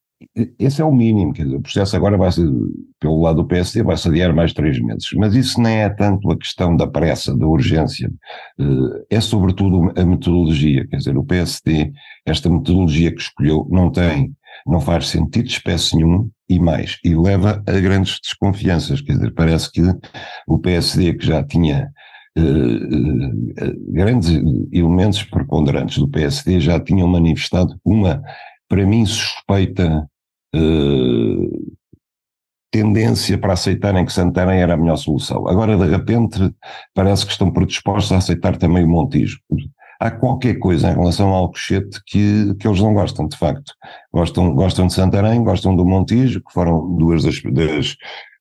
Esse 0.59 0.81
é 0.81 0.85
o 0.85 0.93
mínimo, 0.93 1.33
quer 1.35 1.45
dizer, 1.45 1.57
o 1.57 1.61
processo 1.61 1.95
agora 1.95 2.17
vai 2.17 2.33
ser, 2.33 2.49
pelo 2.99 3.21
lado 3.21 3.43
do 3.43 3.49
PSD, 3.49 3.83
vai 3.83 3.99
se 3.99 4.09
adiar 4.09 4.35
mais 4.35 4.55
três 4.55 4.81
meses. 4.81 5.11
Mas 5.15 5.35
isso 5.35 5.61
nem 5.61 5.83
é 5.83 5.91
tanto 5.91 6.31
a 6.31 6.39
questão 6.39 6.75
da 6.75 6.87
pressa, 6.87 7.37
da 7.37 7.47
urgência, 7.47 8.11
eh, 8.59 9.05
é 9.11 9.21
sobretudo 9.21 9.93
a 9.95 10.05
metodologia, 10.07 10.87
quer 10.89 10.97
dizer, 10.97 11.19
o 11.19 11.25
PSD, 11.25 11.93
esta 12.25 12.49
metodologia 12.49 13.15
que 13.15 13.21
escolheu 13.21 13.69
não 13.71 13.91
tem, 13.91 14.35
não 14.67 14.81
faz 14.81 15.09
sentido 15.09 15.45
de 15.45 15.53
espécie 15.53 15.97
nenhum 15.97 16.31
e 16.49 16.59
mais, 16.59 16.99
e 17.05 17.15
leva 17.15 17.63
a 17.67 17.81
grandes 17.81 18.19
desconfianças, 18.23 19.03
quer 19.03 19.15
dizer, 19.15 19.35
parece 19.35 19.71
que 19.71 19.83
o 20.49 20.59
PSD 20.59 21.15
que 21.15 21.27
já 21.27 21.43
tinha 21.45 21.91
Uh, 22.39 22.43
uh, 23.65 23.93
grandes 23.95 24.29
elementos 24.71 25.23
preponderantes 25.23 25.97
do 25.97 26.07
PSD 26.07 26.61
já 26.61 26.79
tinham 26.79 27.09
manifestado 27.09 27.81
uma 27.83 28.23
para 28.69 28.87
mim, 28.87 29.05
suspeita 29.07 30.09
uh, 30.55 31.77
tendência 32.71 33.39
para 33.39 33.55
aceitarem 33.55 34.05
que 34.05 34.13
Santarém 34.13 34.61
era 34.61 34.75
a 34.75 34.77
melhor 34.77 34.97
solução. 34.97 35.49
Agora, 35.49 35.77
de 35.77 35.89
repente, 35.89 36.39
parece 36.95 37.25
que 37.25 37.33
estão 37.33 37.51
predispostos 37.51 38.13
a 38.13 38.19
aceitar 38.19 38.57
também 38.57 38.85
o 38.85 38.89
Montijo. 38.89 39.39
há 39.99 40.11
qualquer 40.11 40.59
coisa 40.59 40.91
em 40.91 40.95
relação 40.95 41.29
ao 41.29 41.45
Alcochete 41.45 42.03
que, 42.07 42.55
que 42.57 42.69
eles 42.69 42.81
não 42.81 42.93
gostam, 42.93 43.27
de 43.29 43.37
facto. 43.37 43.73
Gostam, 44.13 44.55
gostam 44.55 44.87
de 44.89 44.93
Santarém, 44.93 45.43
gostam 45.43 45.75
do 45.75 45.87
Montijo, 45.87 46.41
que 46.41 46.53
foram 46.53 46.95
duas 46.97 47.23
das, 47.23 47.41
das, 47.43 47.97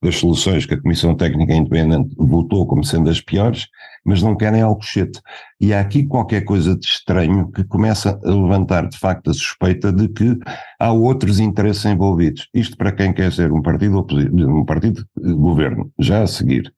das 0.06 0.18
soluções 0.18 0.66
que 0.66 0.76
a 0.76 0.82
Comissão 0.82 1.16
Técnica 1.16 1.54
Independente 1.54 2.16
votou 2.18 2.66
como 2.68 2.84
sendo 2.84 3.10
as 3.10 3.20
piores, 3.20 3.68
mas 4.06 4.22
não 4.22 4.36
querem 4.36 4.62
Alcochete. 4.62 5.20
E 5.60 5.74
há 5.74 5.80
aqui 5.80 6.06
qualquer 6.06 6.42
coisa 6.42 6.78
de 6.78 6.86
estranho 6.86 7.52
que 7.52 7.64
começa 7.64 8.20
a 8.24 8.30
levantar, 8.30 8.88
de 8.88 8.98
facto, 8.98 9.32
a 9.32 9.34
suspeita 9.34 9.92
de 9.92 10.08
que 10.08 10.38
há 10.80 10.92
outros 10.92 11.40
interesses 11.40 11.84
envolvidos. 11.86 12.48
Isto 12.54 12.78
para 12.78 12.92
quem 12.92 13.12
quer 13.12 13.32
ser 13.32 13.52
um 13.52 13.64
partido, 13.64 14.06
um 14.48 14.64
partido 14.64 15.04
de 15.18 15.34
governo, 15.34 15.92
já 15.98 16.22
a 16.22 16.28
seguir. 16.28 16.72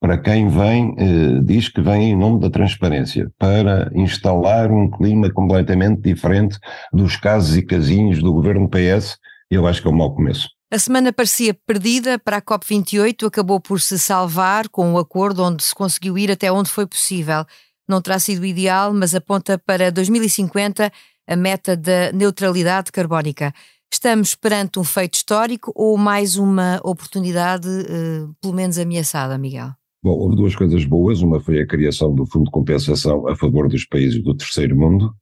Para 0.00 0.16
quem 0.16 0.48
vem, 0.48 0.94
eh, 0.96 1.40
diz 1.42 1.68
que 1.68 1.82
vem 1.82 2.12
em 2.12 2.16
nome 2.16 2.40
da 2.40 2.48
transparência, 2.48 3.30
para 3.38 3.90
instalar 3.94 4.72
um 4.72 4.88
clima 4.88 5.30
completamente 5.30 6.00
diferente 6.00 6.58
dos 6.92 7.16
casos 7.16 7.56
e 7.56 7.62
casinhos 7.62 8.22
do 8.22 8.32
governo 8.32 8.68
PS, 8.68 9.18
eu 9.50 9.66
acho 9.66 9.82
que 9.82 9.88
é 9.88 9.90
um 9.90 9.96
mau 9.96 10.14
começo. 10.14 10.59
A 10.72 10.78
semana 10.78 11.12
parecia 11.12 11.52
perdida 11.52 12.16
para 12.16 12.36
a 12.36 12.42
COP28, 12.42 13.26
acabou 13.26 13.58
por 13.58 13.80
se 13.80 13.98
salvar 13.98 14.68
com 14.68 14.92
um 14.92 14.98
acordo 14.98 15.42
onde 15.42 15.64
se 15.64 15.74
conseguiu 15.74 16.16
ir 16.16 16.30
até 16.30 16.52
onde 16.52 16.70
foi 16.70 16.86
possível. 16.86 17.44
Não 17.88 18.00
terá 18.00 18.20
sido 18.20 18.46
ideal, 18.46 18.94
mas 18.94 19.12
aponta 19.12 19.58
para 19.58 19.90
2050 19.90 20.92
a 21.26 21.36
meta 21.36 21.76
da 21.76 22.12
neutralidade 22.12 22.92
carbónica. 22.92 23.52
Estamos 23.92 24.36
perante 24.36 24.78
um 24.78 24.84
feito 24.84 25.14
histórico 25.14 25.72
ou 25.74 25.98
mais 25.98 26.36
uma 26.36 26.80
oportunidade, 26.84 27.66
uh, 27.68 28.32
pelo 28.40 28.54
menos 28.54 28.78
ameaçada, 28.78 29.36
Miguel? 29.36 29.70
Bom, 30.00 30.12
houve 30.12 30.36
duas 30.36 30.54
coisas 30.54 30.84
boas. 30.84 31.20
Uma 31.20 31.40
foi 31.40 31.60
a 31.60 31.66
criação 31.66 32.14
do 32.14 32.24
Fundo 32.26 32.44
de 32.44 32.52
Compensação 32.52 33.26
a 33.26 33.34
favor 33.34 33.68
dos 33.68 33.84
países 33.84 34.22
do 34.22 34.36
terceiro 34.36 34.76
mundo, 34.76 35.12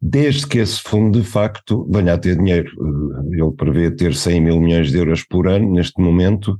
desde 0.00 0.46
que 0.46 0.56
esse 0.56 0.80
fundo, 0.80 1.20
de 1.20 1.26
facto, 1.26 1.86
venha 1.90 2.14
a 2.14 2.18
ter 2.18 2.38
dinheiro. 2.38 2.70
Eh, 3.36 3.42
ele 3.42 3.52
prevê 3.52 3.90
ter 3.90 4.14
100 4.14 4.40
mil 4.40 4.60
milhões 4.60 4.90
de 4.90 4.98
euros 4.98 5.24
por 5.24 5.48
ano, 5.48 5.72
neste 5.72 6.00
momento, 6.00 6.58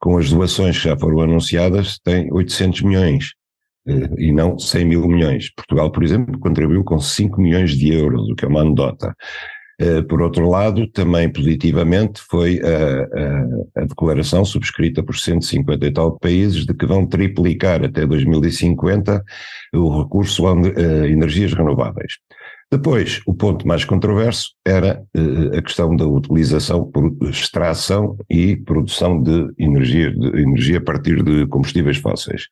com 0.00 0.16
as 0.18 0.30
doações 0.30 0.76
que 0.76 0.88
já 0.88 0.96
foram 0.96 1.20
anunciadas, 1.20 1.98
tem 1.98 2.32
800 2.32 2.82
milhões 2.82 3.32
eh, 3.88 4.10
e 4.18 4.32
não 4.32 4.58
100 4.58 4.84
mil 4.84 5.06
milhões. 5.06 5.52
Portugal, 5.54 5.90
por 5.90 6.04
exemplo, 6.04 6.38
contribuiu 6.38 6.84
com 6.84 6.98
5 6.98 7.40
milhões 7.40 7.76
de 7.76 7.92
euros, 7.92 8.28
o 8.28 8.34
que 8.34 8.44
é 8.44 8.48
uma 8.48 8.60
anedota. 8.60 9.14
Eh, 9.78 10.02
por 10.02 10.22
outro 10.22 10.48
lado, 10.48 10.86
também 10.88 11.30
positivamente 11.30 12.20
foi 12.22 12.60
a, 12.62 13.80
a, 13.80 13.82
a, 13.82 13.84
declaração 13.84 14.42
subscrita 14.44 15.02
por 15.02 15.16
150 15.16 15.86
e 15.86 15.92
tal 15.92 16.18
países 16.18 16.64
de 16.64 16.72
que 16.72 16.86
vão 16.86 17.06
triplicar 17.06 17.84
até 17.84 18.06
2050 18.06 19.22
o 19.74 20.02
recurso 20.02 20.46
a 20.46 20.52
energias 21.06 21.52
renováveis. 21.52 22.14
Depois, 22.70 23.20
o 23.26 23.32
ponto 23.32 23.66
mais 23.66 23.84
controverso 23.84 24.50
era 24.66 25.00
uh, 25.16 25.56
a 25.56 25.62
questão 25.62 25.94
da 25.94 26.04
utilização, 26.04 26.90
extração 27.22 28.16
e 28.28 28.56
produção 28.56 29.22
de 29.22 29.52
energia, 29.56 30.10
de 30.10 30.40
energia 30.40 30.78
a 30.78 30.82
partir 30.82 31.22
de 31.22 31.46
combustíveis 31.46 31.98
fósseis. 31.98 32.48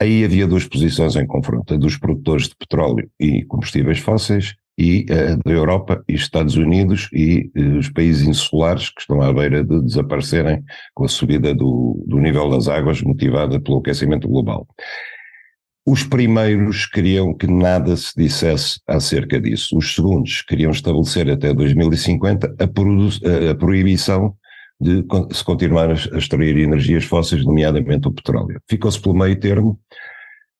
Aí 0.00 0.24
havia 0.24 0.46
duas 0.46 0.66
posições 0.66 1.16
em 1.16 1.26
confronto, 1.26 1.74
a 1.74 1.76
dos 1.76 1.98
produtores 1.98 2.48
de 2.48 2.56
petróleo 2.56 3.10
e 3.18 3.44
combustíveis 3.44 3.98
fósseis 3.98 4.54
e 4.78 5.04
a 5.10 5.34
da 5.44 5.52
Europa 5.52 6.02
e 6.08 6.14
Estados 6.14 6.56
Unidos 6.56 7.08
e 7.12 7.50
uh, 7.56 7.78
os 7.78 7.90
países 7.90 8.28
insulares 8.28 8.88
que 8.88 9.00
estão 9.00 9.20
à 9.20 9.32
beira 9.32 9.64
de 9.64 9.82
desaparecerem 9.82 10.62
com 10.94 11.04
a 11.04 11.08
subida 11.08 11.52
do, 11.52 12.02
do 12.06 12.18
nível 12.18 12.48
das 12.48 12.68
águas 12.68 13.02
motivada 13.02 13.60
pelo 13.60 13.78
aquecimento 13.78 14.28
global. 14.28 14.66
Os 15.86 16.02
primeiros 16.04 16.86
queriam 16.86 17.34
que 17.34 17.46
nada 17.46 17.96
se 17.96 18.12
dissesse 18.16 18.80
acerca 18.86 19.40
disso. 19.40 19.76
Os 19.76 19.94
segundos 19.94 20.42
queriam 20.42 20.70
estabelecer 20.70 21.30
até 21.30 21.52
2050 21.54 22.54
a, 22.58 23.50
a 23.50 23.54
proibição 23.54 24.36
de 24.80 25.04
se 25.32 25.44
continuar 25.44 25.90
a 25.90 26.18
extrair 26.18 26.56
energias 26.56 27.04
fósseis, 27.04 27.44
nomeadamente 27.44 28.08
o 28.08 28.12
petróleo. 28.12 28.60
Ficou-se 28.68 29.00
pelo 29.00 29.14
meio 29.14 29.38
termo, 29.38 29.78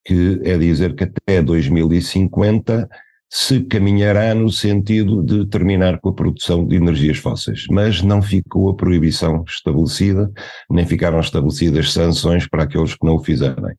que 0.04 0.40
é 0.44 0.58
dizer 0.58 0.94
que 0.94 1.04
até 1.04 1.42
2050 1.42 2.88
se 3.32 3.60
caminhará 3.60 4.34
no 4.34 4.50
sentido 4.50 5.22
de 5.22 5.46
terminar 5.46 6.00
com 6.00 6.08
a 6.08 6.14
produção 6.14 6.66
de 6.66 6.76
energias 6.76 7.18
fósseis, 7.18 7.66
mas 7.70 8.02
não 8.02 8.20
ficou 8.20 8.68
a 8.68 8.74
proibição 8.74 9.44
estabelecida, 9.46 10.30
nem 10.68 10.84
ficaram 10.84 11.20
estabelecidas 11.20 11.92
sanções 11.92 12.48
para 12.48 12.64
aqueles 12.64 12.94
que 12.94 13.06
não 13.06 13.14
o 13.14 13.24
fizerem. 13.24 13.76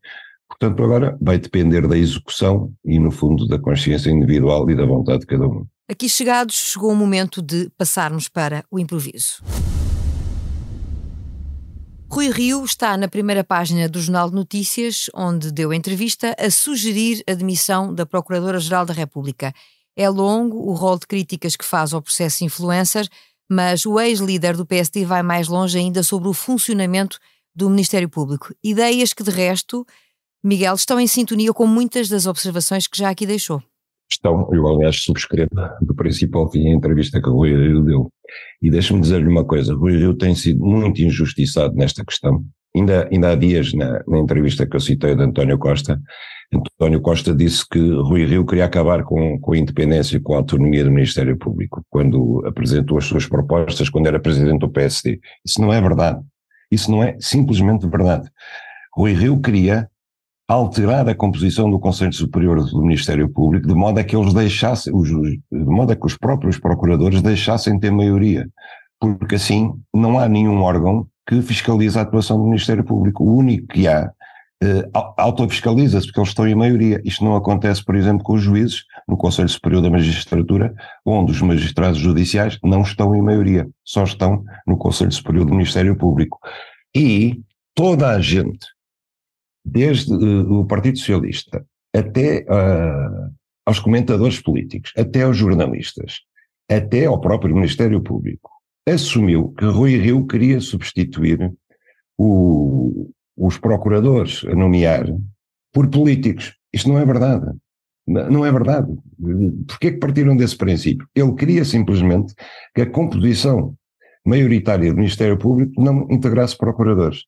Portanto, 0.52 0.84
agora 0.84 1.18
vai 1.22 1.40
depender 1.40 1.88
da 1.88 1.98
execução 1.98 2.72
e, 2.86 3.00
no 3.00 3.10
fundo, 3.10 3.48
da 3.48 3.58
consciência 3.58 4.12
individual 4.12 4.70
e 4.70 4.76
da 4.76 4.86
vontade 4.86 5.22
de 5.22 5.26
cada 5.26 5.48
um. 5.48 5.66
Aqui 5.90 6.08
chegados, 6.08 6.56
chegou 6.56 6.92
o 6.92 6.96
momento 6.96 7.42
de 7.42 7.70
passarmos 7.78 8.28
para 8.28 8.64
o 8.70 8.78
improviso. 8.78 9.42
Rui 12.10 12.30
Rio 12.30 12.64
está 12.66 12.98
na 12.98 13.08
primeira 13.08 13.44
página 13.44 13.88
do 13.88 14.00
Jornal 14.00 14.30
de 14.30 14.36
Notícias, 14.36 15.10
onde 15.16 15.52
deu 15.52 15.74
entrevista 15.74 16.36
a 16.38 16.52
sugerir 16.52 17.24
a 17.26 17.34
demissão 17.34 17.94
da 17.94 18.06
Procuradora-Geral 18.06 18.86
da 18.86 18.94
República. 18.94 19.54
É 19.96 20.10
longo 20.10 20.58
o 20.70 20.74
rol 20.74 21.00
de 21.00 21.08
críticas 21.08 21.56
que 21.56 21.64
faz 21.64 21.94
ao 21.94 22.02
processo 22.02 22.44
influencer, 22.44 23.08
mas 23.50 23.86
o 23.86 24.00
ex-líder 24.00 24.58
do 24.58 24.66
PSD 24.66 25.06
vai 25.06 25.24
mais 25.24 25.48
longe 25.48 25.78
ainda 25.78 26.04
sobre 26.04 26.28
o 26.28 26.34
funcionamento 26.34 27.18
do 27.56 27.70
Ministério 27.70 28.10
Público. 28.10 28.54
Ideias 28.64 29.14
que, 29.14 29.24
de 29.24 29.32
resto, 29.32 29.86
Miguel, 30.44 30.74
estão 30.74 31.00
em 31.00 31.06
sintonia 31.06 31.54
com 31.54 31.68
muitas 31.68 32.10
das 32.10 32.26
observações 32.26 32.88
que 32.88 32.98
já 32.98 33.10
aqui 33.10 33.28
deixou. 33.28 33.62
Estão, 34.12 34.50
eu 34.52 34.68
aliás 34.68 34.98
subscrevo 34.98 35.52
do 35.82 35.96
princípio 35.96 36.40
ao 36.40 36.52
fim 36.52 36.68
a 36.68 36.74
entrevista 36.74 37.22
que 37.22 37.30
o 37.30 37.34
Rui 37.34 37.52
Rio 37.52 37.84
deu. 37.84 38.12
E 38.62 38.70
deixe-me 38.70 39.00
dizer-lhe 39.00 39.28
uma 39.28 39.46
coisa, 39.46 39.76
Rui 39.76 39.98
Rio 39.98 40.16
tem 40.16 40.36
sido 40.36 40.66
muito 40.66 41.02
injustiçado 41.02 41.76
nesta 41.76 42.04
questão. 42.04 42.44
Ainda, 42.76 43.08
ainda 43.12 43.32
há 43.32 43.36
dias, 43.36 43.74
na, 43.74 44.02
na 44.08 44.20
entrevista 44.20 44.66
que 44.66 44.76
eu 44.76 44.80
citei 44.80 45.16
de 45.16 45.22
António 45.22 45.58
Costa, 45.58 46.02
António 46.54 47.02
Costa 47.02 47.34
disse 47.34 47.68
que 47.70 47.80
Rui 47.80 48.26
Rio 48.26 48.46
queria 48.46 48.66
acabar 48.66 49.04
com, 49.04 49.40
com 49.40 49.54
a 49.54 49.58
independência 49.58 50.18
e 50.18 50.20
com 50.20 50.34
a 50.34 50.38
autonomia 50.38 50.84
do 50.84 50.92
Ministério 50.92 51.38
Público, 51.38 51.82
quando 51.90 52.44
apresentou 52.46 52.98
as 52.98 53.06
suas 53.06 53.26
propostas, 53.26 53.90
quando 53.90 54.08
era 54.08 54.20
presidente 54.20 54.60
do 54.60 54.70
PSD. 54.70 55.20
Isso 55.46 55.62
não 55.62 55.72
é 55.72 55.80
verdade. 55.80 56.20
Isso 56.70 56.90
não 56.90 57.04
é 57.04 57.16
simplesmente 57.20 57.88
verdade. 57.88 58.30
Rui 58.94 59.14
Rio 59.14 59.40
queria 59.40 59.90
alterar 60.52 61.08
a 61.08 61.16
composição 61.16 61.70
do 61.70 61.80
Conselho 61.80 62.12
Superior 62.12 62.62
do 62.64 62.82
Ministério 62.82 63.30
Público 63.30 63.68
de 63.68 63.74
modo 63.74 64.00
a 64.00 64.04
que 64.04 64.16
eles 64.16 64.34
deixassem, 64.34 64.94
os, 64.94 65.08
de 65.08 65.42
modo 65.52 65.94
a 65.94 65.96
que 65.96 66.06
os 66.06 66.18
próprios 66.18 66.60
procuradores 66.60 67.22
deixassem 67.22 67.80
ter 67.80 67.90
maioria, 67.90 68.50
porque 69.00 69.36
assim 69.36 69.72
não 69.94 70.20
há 70.20 70.28
nenhum 70.28 70.62
órgão 70.62 71.08
que 71.26 71.42
fiscalize 71.42 71.98
a 71.98 72.02
atuação 72.02 72.38
do 72.38 72.44
Ministério 72.44 72.84
Público. 72.84 73.24
O 73.24 73.38
único 73.38 73.68
que 73.68 73.88
há 73.88 74.12
eh, 74.62 74.90
autofiscaliza-se 75.18 76.08
porque 76.08 76.20
eles 76.20 76.30
estão 76.30 76.46
em 76.46 76.54
maioria. 76.54 77.02
Isto 77.06 77.24
não 77.24 77.36
acontece, 77.36 77.84
por 77.84 77.96
exemplo, 77.96 78.24
com 78.24 78.34
os 78.34 78.42
juízes 78.42 78.84
no 79.08 79.16
Conselho 79.16 79.48
Superior 79.48 79.82
da 79.82 79.90
Magistratura, 79.90 80.74
onde 81.06 81.32
os 81.32 81.42
magistrados 81.42 81.98
judiciais 81.98 82.60
não 82.62 82.82
estão 82.82 83.16
em 83.16 83.22
maioria, 83.22 83.70
só 83.86 84.04
estão 84.04 84.44
no 84.68 84.78
Conselho 84.78 85.12
Superior 85.12 85.46
do 85.46 85.54
Ministério 85.54 85.96
Público. 85.96 86.38
E 86.94 87.40
toda 87.74 88.10
a 88.10 88.20
gente 88.20 88.68
desde 89.64 90.14
uh, 90.14 90.60
o 90.60 90.66
Partido 90.66 90.98
Socialista 90.98 91.66
até 91.94 92.46
uh, 92.50 93.32
aos 93.66 93.80
comentadores 93.80 94.42
políticos, 94.42 94.92
até 94.98 95.24
aos 95.24 95.38
jornalistas, 95.38 96.22
até 96.70 97.06
ao 97.06 97.20
próprio 97.20 97.56
Ministério 97.56 98.02
Público, 98.02 98.50
assumiu 98.88 99.50
que 99.58 99.66
Rui 99.66 99.98
Rio 99.98 100.26
queria 100.26 100.60
substituir 100.60 101.54
o, 102.18 103.10
os 103.38 103.58
procuradores 103.58 104.44
a 104.46 104.56
nomear 104.56 105.06
por 105.74 105.88
políticos. 105.90 106.56
Isto 106.74 106.90
não 106.90 106.98
é 106.98 107.06
verdade. 107.06 107.52
Não 108.08 108.46
é 108.46 108.52
verdade. 108.52 108.92
Porquê 109.68 109.92
que 109.92 110.00
partiram 110.00 110.36
desse 110.36 110.58
princípio? 110.58 111.08
Ele 111.16 111.34
queria 111.36 111.64
simplesmente 111.64 112.34
que 112.74 112.82
a 112.82 112.90
composição 112.90 113.76
maioritária 114.26 114.92
do 114.92 114.98
Ministério 114.98 115.38
Público 115.38 115.82
não 115.82 116.08
integrasse 116.10 116.58
procuradores. 116.58 117.26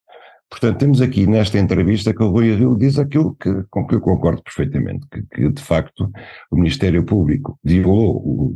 Portanto, 0.49 0.77
temos 0.77 1.01
aqui 1.01 1.25
nesta 1.25 1.57
entrevista 1.57 2.13
que 2.13 2.21
o 2.21 2.29
Rui 2.29 2.55
Rio 2.55 2.75
diz 2.77 2.99
aquilo 2.99 3.35
que, 3.35 3.49
com 3.69 3.87
que 3.87 3.95
eu 3.95 4.01
concordo 4.01 4.43
perfeitamente, 4.43 5.07
que, 5.11 5.23
que 5.23 5.49
de 5.49 5.61
facto 5.61 6.11
o 6.51 6.55
Ministério 6.55 7.03
Público 7.03 7.57
violou 7.63 8.17
o, 8.17 8.55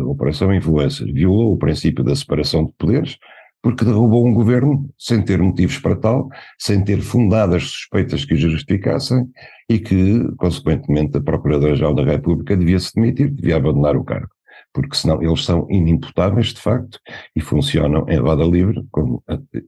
a 0.00 0.04
Operação 0.04 0.52
Influências, 0.52 1.10
violou 1.12 1.52
o 1.52 1.58
princípio 1.58 2.02
da 2.02 2.16
separação 2.16 2.64
de 2.64 2.72
poderes, 2.76 3.16
porque 3.62 3.84
derrubou 3.84 4.26
um 4.26 4.34
governo 4.34 4.88
sem 4.98 5.22
ter 5.22 5.40
motivos 5.40 5.78
para 5.78 5.96
tal, 5.96 6.28
sem 6.58 6.82
ter 6.82 7.00
fundadas 7.00 7.64
suspeitas 7.64 8.24
que 8.24 8.34
o 8.34 8.36
justificassem 8.36 9.28
e 9.68 9.78
que, 9.78 10.24
consequentemente, 10.36 11.18
a 11.18 11.20
Procuradora-Geral 11.20 11.94
da 11.94 12.04
República 12.04 12.56
devia 12.56 12.78
se 12.78 12.94
demitir, 12.94 13.30
devia 13.30 13.56
abandonar 13.56 13.96
o 13.96 14.04
cargo 14.04 14.37
porque 14.72 14.96
senão 14.96 15.22
eles 15.22 15.44
são 15.44 15.66
inimputáveis 15.70 16.48
de 16.48 16.60
facto 16.60 16.98
e 17.34 17.40
funcionam 17.40 18.06
em 18.08 18.18
roda 18.18 18.44
livre. 18.44 18.86
Como, 18.90 19.22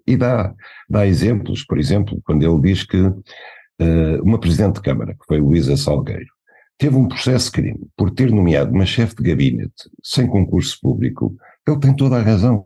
e 0.07 0.17
dá, 0.17 0.55
dá 0.89 1.07
exemplos, 1.07 1.65
por 1.65 1.79
exemplo, 1.79 2.21
quando 2.25 2.43
ele 2.43 2.61
diz 2.61 2.85
que 2.85 3.01
uh, 3.01 4.23
uma 4.23 4.39
Presidente 4.39 4.77
de 4.77 4.83
Câmara, 4.83 5.15
que 5.15 5.27
foi 5.27 5.41
Luísa 5.41 5.77
Salgueiro, 5.77 6.31
teve 6.79 6.97
um 6.97 7.09
processo 7.09 7.47
de 7.47 7.53
crime 7.53 7.89
por 7.97 8.11
ter 8.11 8.31
nomeado 8.31 8.73
uma 8.73 8.87
chefe 8.87 9.17
de 9.17 9.23
gabinete 9.23 9.91
sem 10.03 10.27
concurso 10.27 10.79
público, 10.81 11.37
ele 11.67 11.79
tem 11.79 11.95
toda 11.95 12.17
a 12.17 12.23
razão. 12.23 12.65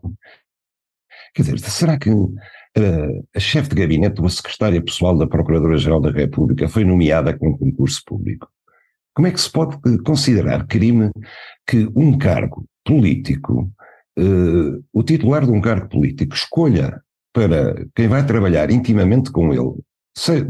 Quer 1.33 1.41
dizer, 1.41 1.59
será 1.59 1.97
que 1.97 2.09
uh, 2.09 3.27
a 3.35 3.39
chefe 3.39 3.69
de 3.69 3.75
gabinete 3.75 4.21
ou 4.21 4.27
a 4.27 4.29
secretária 4.29 4.81
pessoal 4.81 5.17
da 5.17 5.27
Procuradora-Geral 5.27 5.99
da 5.99 6.11
República 6.11 6.67
foi 6.69 6.85
nomeada 6.85 7.37
com 7.37 7.57
concurso 7.57 8.01
público? 8.05 8.47
Como 9.15 9.27
é 9.27 9.31
que 9.31 9.39
se 9.39 9.49
pode 9.51 9.77
considerar 10.03 10.67
crime 10.67 11.09
que 11.65 11.89
um 11.95 12.17
cargo 12.17 12.65
político, 12.85 13.71
uh, 14.19 14.83
o 14.93 15.03
titular 15.03 15.45
de 15.45 15.51
um 15.51 15.61
cargo 15.61 15.89
político, 15.89 16.35
escolha 16.35 17.01
para 17.33 17.85
quem 17.95 18.07
vai 18.07 18.25
trabalhar 18.25 18.69
intimamente 18.69 19.31
com 19.31 19.53
ele, 19.53 19.73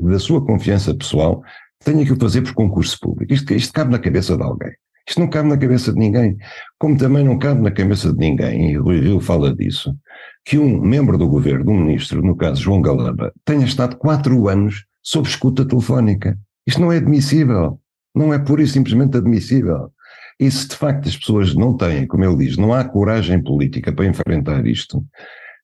da 0.01 0.19
sua 0.19 0.45
confiança 0.45 0.93
pessoal, 0.93 1.41
tenha 1.83 2.05
que 2.05 2.13
o 2.13 2.19
fazer 2.19 2.41
por 2.41 2.53
concurso 2.53 2.97
público. 2.99 3.33
Isto, 3.33 3.53
isto 3.53 3.73
cabe 3.73 3.91
na 3.91 3.99
cabeça 3.99 4.35
de 4.35 4.43
alguém. 4.43 4.71
Isto 5.07 5.19
não 5.19 5.29
cabe 5.29 5.49
na 5.49 5.57
cabeça 5.57 5.93
de 5.93 5.99
ninguém. 5.99 6.35
Como 6.79 6.97
também 6.97 7.23
não 7.23 7.37
cabe 7.37 7.61
na 7.61 7.71
cabeça 7.71 8.11
de 8.11 8.17
ninguém, 8.17 8.71
e 8.71 8.77
Rui 8.77 8.99
Rio 8.99 9.19
fala 9.19 9.55
disso, 9.55 9.95
que 10.43 10.57
um 10.57 10.81
membro 10.81 11.17
do 11.17 11.27
governo, 11.27 11.71
um 11.71 11.85
ministro, 11.85 12.21
no 12.23 12.35
caso 12.35 12.61
João 12.61 12.81
Galamba, 12.81 13.31
tenha 13.43 13.65
estado 13.65 13.97
quatro 13.97 14.47
anos 14.47 14.85
sob 15.03 15.27
escuta 15.27 15.65
telefónica. 15.65 16.37
Isto 16.67 16.81
não 16.81 16.91
é 16.91 16.97
admissível. 16.97 17.79
Não 18.15 18.33
é 18.33 18.39
pura 18.39 18.63
e 18.63 18.67
simplesmente 18.67 19.17
admissível. 19.17 19.91
E 20.39 20.49
se 20.51 20.67
de 20.67 20.75
facto 20.75 21.07
as 21.07 21.17
pessoas 21.17 21.53
não 21.53 21.75
têm, 21.75 22.07
como 22.07 22.23
ele 22.25 22.45
diz, 22.45 22.57
não 22.57 22.73
há 22.73 22.83
coragem 22.83 23.41
política 23.41 23.91
para 23.93 24.05
enfrentar 24.05 24.65
isto, 24.65 25.03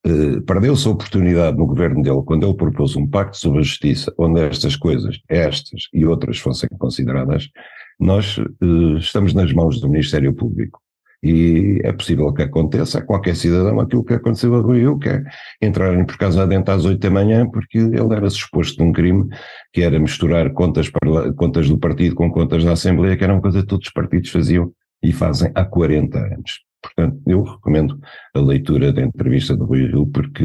eh, 0.04 0.40
perdeu-se 0.46 0.86
a 0.88 0.90
oportunidade 0.90 1.56
no 1.56 1.66
governo 1.66 2.02
dele, 2.02 2.22
quando 2.24 2.46
ele 2.46 2.56
propôs 2.56 2.96
um 2.96 3.06
pacto 3.06 3.36
sobre 3.36 3.60
a 3.60 3.62
justiça, 3.62 4.12
onde 4.18 4.40
estas 4.40 4.74
coisas, 4.74 5.20
estas 5.28 5.88
e 5.92 6.04
outras 6.06 6.38
fossem 6.38 6.68
consideradas, 6.78 7.48
nós 8.00 8.38
eh, 8.38 8.98
estamos 8.98 9.34
nas 9.34 9.52
mãos 9.52 9.80
do 9.80 9.88
Ministério 9.88 10.34
Público. 10.34 10.80
E 11.22 11.80
é 11.84 11.92
possível 11.92 12.32
que 12.32 12.42
aconteça 12.42 12.98
a 12.98 13.02
qualquer 13.02 13.36
cidadão 13.36 13.78
aquilo 13.78 14.04
que 14.04 14.14
aconteceu 14.14 14.54
a 14.56 14.60
Rui 14.60 14.80
Rio, 14.80 14.98
que 14.98 15.08
é 15.08 15.22
entrarem 15.62 16.04
por 16.04 16.16
casa 16.18 16.44
dentro 16.46 16.74
às 16.74 16.84
oito 16.84 16.98
da 16.98 17.10
manhã, 17.10 17.48
porque 17.48 17.78
ele 17.78 18.14
era 18.14 18.28
suposto 18.28 18.76
de 18.76 18.82
um 18.82 18.92
crime 18.92 19.28
que 19.72 19.82
era 19.82 19.98
misturar 20.00 20.52
contas, 20.52 20.90
contas 21.36 21.68
do 21.68 21.78
partido 21.78 22.16
com 22.16 22.30
contas 22.30 22.64
da 22.64 22.72
Assembleia, 22.72 23.16
que 23.16 23.22
era 23.22 23.32
uma 23.32 23.42
coisa 23.42 23.60
que 23.60 23.68
todos 23.68 23.86
os 23.86 23.92
partidos 23.92 24.30
faziam 24.30 24.72
e 25.00 25.12
fazem 25.12 25.52
há 25.54 25.64
40 25.64 26.18
anos. 26.18 26.60
Portanto, 26.82 27.20
eu 27.26 27.44
recomendo 27.44 28.00
a 28.34 28.40
leitura 28.40 28.92
da 28.92 29.02
entrevista 29.02 29.56
do 29.56 29.64
Rui 29.64 29.86
Rio, 29.86 30.06
porque 30.06 30.44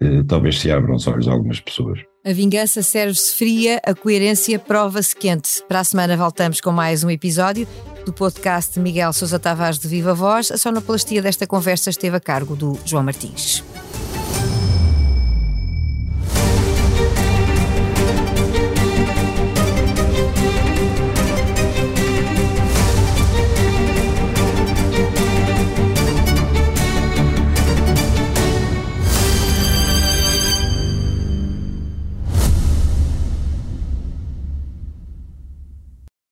eh, 0.00 0.22
talvez 0.28 0.60
se 0.60 0.70
abram 0.70 0.94
os 0.94 1.06
olhos 1.08 1.26
a 1.26 1.32
algumas 1.32 1.58
pessoas. 1.60 1.98
A 2.26 2.32
vingança 2.32 2.82
serve-se 2.82 3.34
fria, 3.34 3.78
a 3.84 3.94
coerência 3.94 4.58
prova-se 4.58 5.14
quente. 5.14 5.62
Para 5.68 5.80
a 5.80 5.84
semana 5.84 6.16
voltamos 6.16 6.58
com 6.58 6.72
mais 6.72 7.04
um 7.04 7.10
episódio 7.10 7.68
do 8.06 8.14
podcast 8.14 8.80
Miguel 8.80 9.12
Sousa 9.12 9.38
Tavares 9.38 9.78
de 9.78 9.86
Viva 9.86 10.14
Voz. 10.14 10.50
A 10.50 10.56
sonoplastia 10.56 11.20
desta 11.20 11.46
conversa 11.46 11.90
esteve 11.90 12.16
a 12.16 12.20
cargo 12.20 12.56
do 12.56 12.78
João 12.82 13.02
Martins. 13.02 13.62